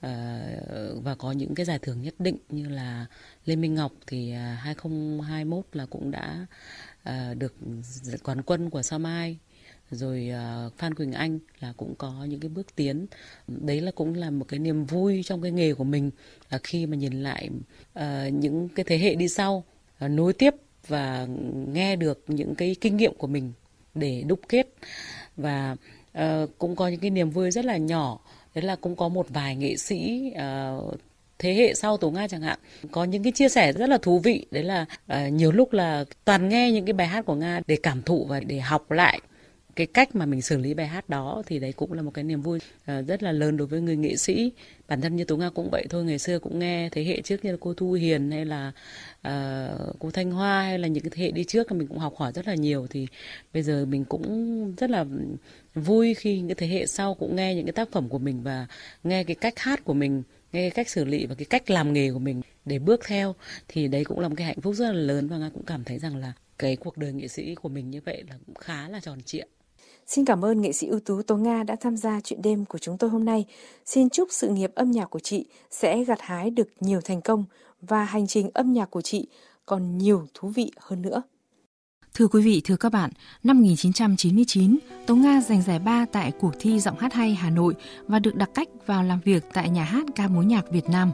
uh, 0.06 1.04
và 1.04 1.14
có 1.18 1.32
những 1.32 1.54
cái 1.54 1.66
giải 1.66 1.78
thưởng 1.78 2.02
nhất 2.02 2.14
định 2.18 2.36
như 2.48 2.68
là 2.68 3.06
lê 3.44 3.56
minh 3.56 3.74
ngọc 3.74 3.92
thì 4.06 4.32
uh, 4.32 4.58
2021 4.58 5.66
là 5.72 5.86
cũng 5.86 6.10
đã 6.10 6.46
được 7.34 7.54
quán 8.22 8.42
quân 8.42 8.70
của 8.70 8.82
Sao 8.82 8.98
Mai 8.98 9.38
rồi 9.90 10.30
à, 10.32 10.68
Phan 10.76 10.94
Quỳnh 10.94 11.12
Anh 11.12 11.38
là 11.60 11.72
cũng 11.76 11.94
có 11.94 12.26
những 12.28 12.40
cái 12.40 12.48
bước 12.48 12.76
tiến. 12.76 13.06
Đấy 13.46 13.80
là 13.80 13.90
cũng 13.90 14.14
là 14.14 14.30
một 14.30 14.44
cái 14.48 14.60
niềm 14.60 14.84
vui 14.84 15.22
trong 15.22 15.42
cái 15.42 15.52
nghề 15.52 15.74
của 15.74 15.84
mình 15.84 16.10
là 16.50 16.58
khi 16.62 16.86
mà 16.86 16.96
nhìn 16.96 17.22
lại 17.22 17.50
à, 17.94 18.28
những 18.28 18.68
cái 18.68 18.84
thế 18.84 18.98
hệ 18.98 19.14
đi 19.14 19.28
sau 19.28 19.64
à, 19.98 20.08
nối 20.08 20.32
tiếp 20.32 20.54
và 20.88 21.26
nghe 21.72 21.96
được 21.96 22.24
những 22.26 22.54
cái 22.54 22.76
kinh 22.80 22.96
nghiệm 22.96 23.14
của 23.14 23.26
mình 23.26 23.52
để 23.94 24.22
đúc 24.26 24.40
kết. 24.48 24.66
Và 25.36 25.76
cũng 26.58 26.76
có 26.76 26.88
những 26.88 27.00
cái 27.00 27.10
niềm 27.10 27.30
vui 27.30 27.50
rất 27.50 27.64
là 27.64 27.76
nhỏ. 27.76 28.18
Đấy 28.54 28.64
là 28.64 28.76
cũng 28.76 28.96
có 28.96 29.08
một 29.08 29.26
vài 29.28 29.56
nghệ 29.56 29.76
sĩ 29.76 30.32
thế 31.38 31.54
hệ 31.54 31.74
sau 31.74 31.96
Tố 31.96 32.10
Nga 32.10 32.28
chẳng 32.28 32.40
hạn 32.42 32.58
có 32.90 33.04
những 33.04 33.22
cái 33.22 33.32
chia 33.32 33.48
sẻ 33.48 33.72
rất 33.72 33.88
là 33.88 33.98
thú 33.98 34.18
vị. 34.18 34.46
Đấy 34.50 34.62
là 34.62 34.86
uh, 35.12 35.32
nhiều 35.32 35.52
lúc 35.52 35.72
là 35.72 36.04
toàn 36.24 36.48
nghe 36.48 36.72
những 36.72 36.84
cái 36.84 36.92
bài 36.92 37.06
hát 37.06 37.24
của 37.24 37.34
Nga 37.34 37.60
để 37.66 37.76
cảm 37.82 38.02
thụ 38.02 38.24
và 38.24 38.40
để 38.40 38.60
học 38.60 38.90
lại 38.90 39.20
cái 39.76 39.86
cách 39.86 40.16
mà 40.16 40.26
mình 40.26 40.42
xử 40.42 40.58
lý 40.58 40.74
bài 40.74 40.86
hát 40.86 41.08
đó 41.08 41.42
thì 41.46 41.58
đấy 41.58 41.72
cũng 41.72 41.92
là 41.92 42.02
một 42.02 42.10
cái 42.14 42.24
niềm 42.24 42.42
vui 42.42 42.58
à, 42.84 43.02
rất 43.02 43.22
là 43.22 43.32
lớn 43.32 43.56
đối 43.56 43.66
với 43.66 43.80
người 43.80 43.96
nghệ 43.96 44.16
sĩ. 44.16 44.52
Bản 44.88 45.00
thân 45.00 45.16
như 45.16 45.24
tú 45.24 45.36
Nga 45.36 45.50
cũng 45.50 45.68
vậy 45.70 45.86
thôi 45.90 46.04
ngày 46.04 46.18
xưa 46.18 46.38
cũng 46.38 46.58
nghe 46.58 46.88
thế 46.92 47.04
hệ 47.04 47.20
trước 47.22 47.44
như 47.44 47.50
là 47.50 47.56
cô 47.60 47.74
Thu 47.74 47.92
Hiền 47.92 48.30
hay 48.30 48.44
là 48.44 48.72
uh, 49.28 49.96
cô 49.98 50.10
Thanh 50.10 50.30
Hoa 50.30 50.62
hay 50.62 50.78
là 50.78 50.88
những 50.88 51.02
cái 51.02 51.10
thế 51.14 51.24
hệ 51.24 51.30
đi 51.30 51.44
trước 51.44 51.72
mình 51.72 51.88
cũng 51.88 51.98
học 51.98 52.14
hỏi 52.16 52.32
rất 52.32 52.48
là 52.48 52.54
nhiều. 52.54 52.86
Thì 52.90 53.06
bây 53.52 53.62
giờ 53.62 53.86
mình 53.86 54.04
cũng 54.04 54.74
rất 54.78 54.90
là 54.90 55.04
vui 55.74 56.14
khi 56.14 56.40
những 56.40 56.56
cái 56.56 56.68
thế 56.68 56.74
hệ 56.74 56.86
sau 56.86 57.14
cũng 57.14 57.36
nghe 57.36 57.54
những 57.54 57.66
cái 57.66 57.72
tác 57.72 57.92
phẩm 57.92 58.08
của 58.08 58.18
mình 58.18 58.42
và 58.42 58.66
nghe 59.04 59.24
cái 59.24 59.34
cách 59.34 59.58
hát 59.58 59.84
của 59.84 59.94
mình 59.94 60.22
nghe 60.52 60.60
cái 60.62 60.70
cách 60.70 60.88
xử 60.88 61.04
lý 61.04 61.26
và 61.26 61.34
cái 61.34 61.46
cách 61.50 61.70
làm 61.70 61.92
nghề 61.92 62.12
của 62.12 62.18
mình 62.18 62.40
để 62.64 62.78
bước 62.78 63.00
theo. 63.06 63.34
Thì 63.68 63.88
đấy 63.88 64.04
cũng 64.04 64.20
là 64.20 64.28
một 64.28 64.34
cái 64.38 64.46
hạnh 64.46 64.60
phúc 64.60 64.74
rất 64.74 64.86
là 64.86 65.00
lớn 65.00 65.28
và 65.28 65.38
nga 65.38 65.50
cũng 65.54 65.64
cảm 65.64 65.84
thấy 65.84 65.98
rằng 65.98 66.16
là 66.16 66.32
cái 66.58 66.76
cuộc 66.76 66.96
đời 66.96 67.12
nghệ 67.12 67.28
sĩ 67.28 67.54
của 67.54 67.68
mình 67.68 67.90
như 67.90 68.00
vậy 68.04 68.24
là 68.28 68.36
cũng 68.46 68.54
khá 68.54 68.88
là 68.88 69.00
tròn 69.00 69.22
trịa. 69.22 69.44
Xin 70.06 70.24
cảm 70.24 70.44
ơn 70.44 70.60
nghệ 70.60 70.72
sĩ 70.72 70.86
ưu 70.86 71.00
tú 71.00 71.22
Tố 71.22 71.36
Nga 71.36 71.62
đã 71.62 71.76
tham 71.80 71.96
gia 71.96 72.20
chuyện 72.20 72.42
đêm 72.42 72.64
của 72.64 72.78
chúng 72.78 72.98
tôi 72.98 73.10
hôm 73.10 73.24
nay. 73.24 73.44
Xin 73.86 74.10
chúc 74.10 74.28
sự 74.30 74.48
nghiệp 74.48 74.72
âm 74.74 74.90
nhạc 74.90 75.10
của 75.10 75.18
chị 75.18 75.46
sẽ 75.70 76.04
gặt 76.04 76.18
hái 76.20 76.50
được 76.50 76.68
nhiều 76.80 77.00
thành 77.00 77.20
công 77.20 77.44
và 77.80 78.04
hành 78.04 78.26
trình 78.26 78.50
âm 78.54 78.72
nhạc 78.72 78.90
của 78.90 79.00
chị 79.00 79.28
còn 79.66 79.98
nhiều 79.98 80.26
thú 80.34 80.48
vị 80.48 80.70
hơn 80.76 81.02
nữa. 81.02 81.22
Thưa 82.14 82.28
quý 82.28 82.42
vị, 82.42 82.60
thưa 82.64 82.76
các 82.76 82.92
bạn, 82.92 83.10
năm 83.44 83.58
1999, 83.58 84.78
Tố 85.06 85.16
Nga 85.16 85.40
giành 85.40 85.62
giải 85.62 85.78
ba 85.78 86.06
tại 86.12 86.32
cuộc 86.40 86.52
thi 86.58 86.80
giọng 86.80 86.98
hát 86.98 87.12
hay 87.12 87.34
Hà 87.34 87.50
Nội 87.50 87.74
và 88.06 88.18
được 88.18 88.34
đặc 88.34 88.50
cách 88.54 88.68
vào 88.86 89.02
làm 89.02 89.20
việc 89.24 89.44
tại 89.52 89.70
nhà 89.70 89.84
hát 89.84 90.06
ca 90.14 90.28
mối 90.28 90.44
nhạc 90.44 90.70
Việt 90.70 90.88
Nam. 90.88 91.10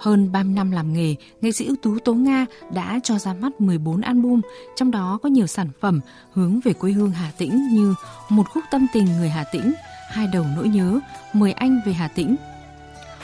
Hơn 0.00 0.32
30 0.32 0.52
năm 0.54 0.70
làm 0.70 0.92
nghề, 0.92 1.14
nghệ 1.40 1.52
sĩ 1.52 1.66
ưu 1.66 1.76
tú 1.82 1.98
Tố 1.98 2.14
Nga 2.14 2.46
đã 2.72 3.00
cho 3.02 3.18
ra 3.18 3.34
mắt 3.34 3.60
14 3.60 4.00
album, 4.00 4.40
trong 4.76 4.90
đó 4.90 5.18
có 5.22 5.28
nhiều 5.28 5.46
sản 5.46 5.68
phẩm 5.80 6.00
hướng 6.32 6.60
về 6.60 6.72
quê 6.72 6.92
hương 6.92 7.10
Hà 7.10 7.30
Tĩnh 7.38 7.68
như 7.72 7.94
Một 8.28 8.48
khúc 8.48 8.64
tâm 8.70 8.86
tình 8.92 9.04
người 9.04 9.28
Hà 9.28 9.44
Tĩnh, 9.52 9.72
Hai 10.10 10.26
đầu 10.26 10.44
nỗi 10.56 10.68
nhớ, 10.68 11.00
Mời 11.32 11.52
anh 11.52 11.80
về 11.86 11.92
Hà 11.92 12.08
Tĩnh. 12.08 12.36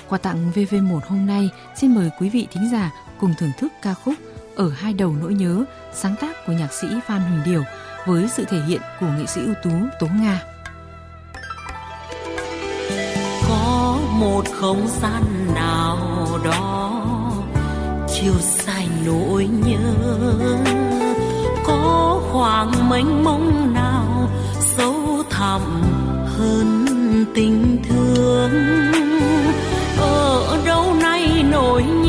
Quà 0.08 0.18
tặng 0.18 0.52
VV1 0.54 1.00
hôm 1.08 1.26
nay, 1.26 1.50
xin 1.76 1.94
mời 1.94 2.10
quý 2.20 2.28
vị 2.28 2.46
thính 2.52 2.70
giả 2.72 2.92
cùng 3.20 3.34
thưởng 3.38 3.52
thức 3.58 3.72
ca 3.82 3.94
khúc 3.94 4.14
Ở 4.56 4.70
hai 4.70 4.92
đầu 4.92 5.16
nỗi 5.20 5.34
nhớ, 5.34 5.64
sáng 5.94 6.14
tác 6.20 6.46
của 6.46 6.52
nhạc 6.52 6.72
sĩ 6.72 6.86
Phan 7.06 7.20
Huỳnh 7.20 7.42
Điều 7.44 7.62
với 8.06 8.28
sự 8.28 8.44
thể 8.44 8.60
hiện 8.60 8.80
của 9.00 9.06
nghệ 9.18 9.26
sĩ 9.26 9.40
ưu 9.40 9.54
tú 9.64 9.70
Tố 10.00 10.06
Nga. 10.06 10.42
Có 13.48 13.98
một 14.18 14.42
không 14.52 14.88
gian 15.02 15.22
nào 15.54 16.25
đó 16.46 17.02
chiều 18.08 18.34
dài 18.40 18.88
nỗi 19.06 19.48
nhớ. 19.64 19.94
Có 21.66 22.20
khoảng 22.32 22.88
mênh 22.90 23.24
mông 23.24 23.74
nào 23.74 24.30
sâu 24.60 25.22
thẳm 25.30 25.82
hơn 26.26 26.86
tình 27.34 27.82
thương? 27.88 28.50
Ở 30.00 30.58
đâu 30.66 30.94
nay 31.00 31.44
nỗi 31.50 31.82
nhớ 31.82 32.05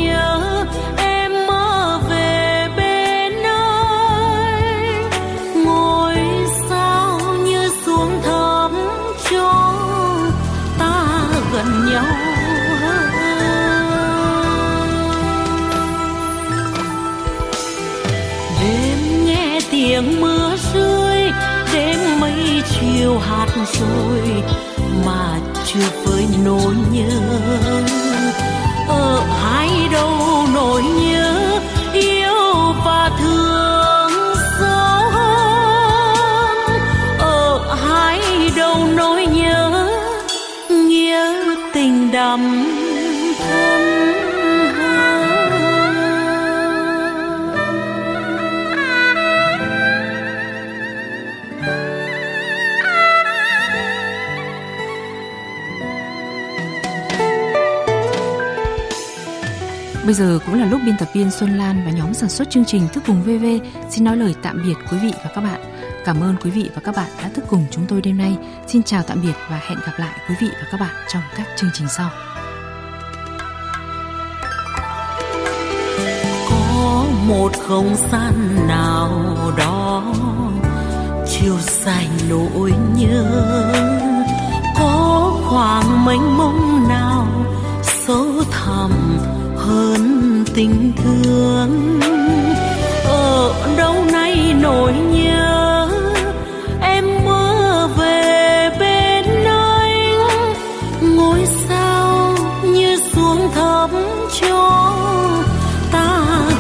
Bây 60.08 60.14
giờ 60.14 60.40
cũng 60.46 60.56
là 60.56 60.66
lúc 60.66 60.82
biên 60.86 60.96
tập 61.00 61.08
viên 61.14 61.32
Xuân 61.32 61.58
Lan 61.58 61.82
và 61.86 61.92
nhóm 61.92 62.14
sản 62.14 62.30
xuất 62.30 62.50
chương 62.50 62.66
trình 62.66 62.88
Thức 62.94 63.08
Vùng 63.08 63.24
VV 63.24 63.46
xin 63.90 64.04
nói 64.04 64.18
lời 64.18 64.36
tạm 64.42 64.62
biệt 64.66 64.74
quý 64.92 64.98
vị 64.98 65.12
và 65.24 65.32
các 65.36 65.42
bạn. 65.42 65.77
Cảm 66.08 66.24
ơn 66.24 66.36
quý 66.44 66.52
vị 66.52 66.70
và 66.76 66.82
các 66.86 66.96
bạn 66.96 67.10
đã 67.22 67.30
thức 67.34 67.46
cùng 67.50 67.66
chúng 67.72 67.86
tôi 67.88 68.02
đêm 68.02 68.18
nay. 68.18 68.38
Xin 68.68 68.84
chào 68.84 69.04
tạm 69.08 69.22
biệt 69.22 69.34
và 69.50 69.60
hẹn 69.68 69.78
gặp 69.86 69.92
lại 69.98 70.20
quý 70.30 70.36
vị 70.42 70.48
và 70.52 70.68
các 70.72 70.80
bạn 70.80 70.96
trong 71.14 71.22
các 71.38 71.48
chương 71.58 71.70
trình 71.74 71.88
sau. 71.98 72.10
Có 76.50 77.06
một 77.28 77.52
không 77.68 77.96
gian 78.12 78.68
nào 78.68 79.12
đó 79.58 80.14
chiều 81.28 81.56
dài 81.60 82.08
nỗi 82.30 82.74
nhớ 82.98 83.26
có 84.80 85.32
khoảng 85.46 86.06
mênh 86.06 86.38
mông 86.38 86.88
nào 86.90 87.28
sâu 87.84 88.44
thẳm 88.52 88.92
hơn 89.58 90.44
tình 90.56 90.92
thương 90.98 92.00
ở 93.06 93.54
đâu 93.78 93.96
nay 94.12 94.56
nỗi 94.62 94.94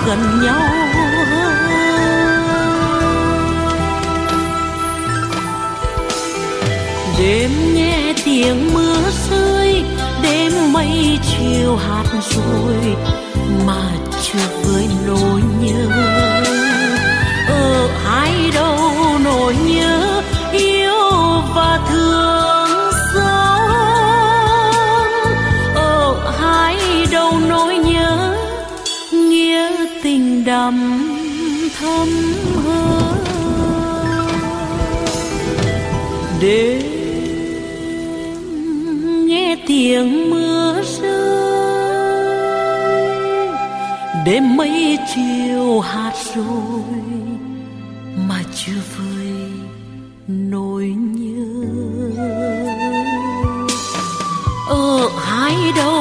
gần 0.07 0.39
nhau 0.41 0.76
đêm 44.27 44.57
mấy 44.57 44.97
chiều 45.15 45.79
hạt 45.79 46.13
rồi 46.35 46.81
mà 48.29 48.43
chưa 48.55 48.81
vơi 48.97 49.51
nỗi 50.27 50.85
nhớ. 50.97 51.45
Ờ, 54.67 54.99
Ở 54.99 55.09
hai 55.17 55.55
đầu 55.75 55.96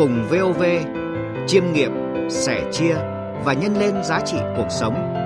cùng 0.00 0.28
VOV, 0.28 0.62
chiêm 1.46 1.72
nghiệm, 1.72 1.92
sẻ 2.30 2.64
chia 2.72 2.94
và 3.44 3.52
nhân 3.52 3.76
lên 3.80 4.04
giá 4.04 4.20
trị 4.20 4.36
cuộc 4.56 4.66
sống. 4.70 5.19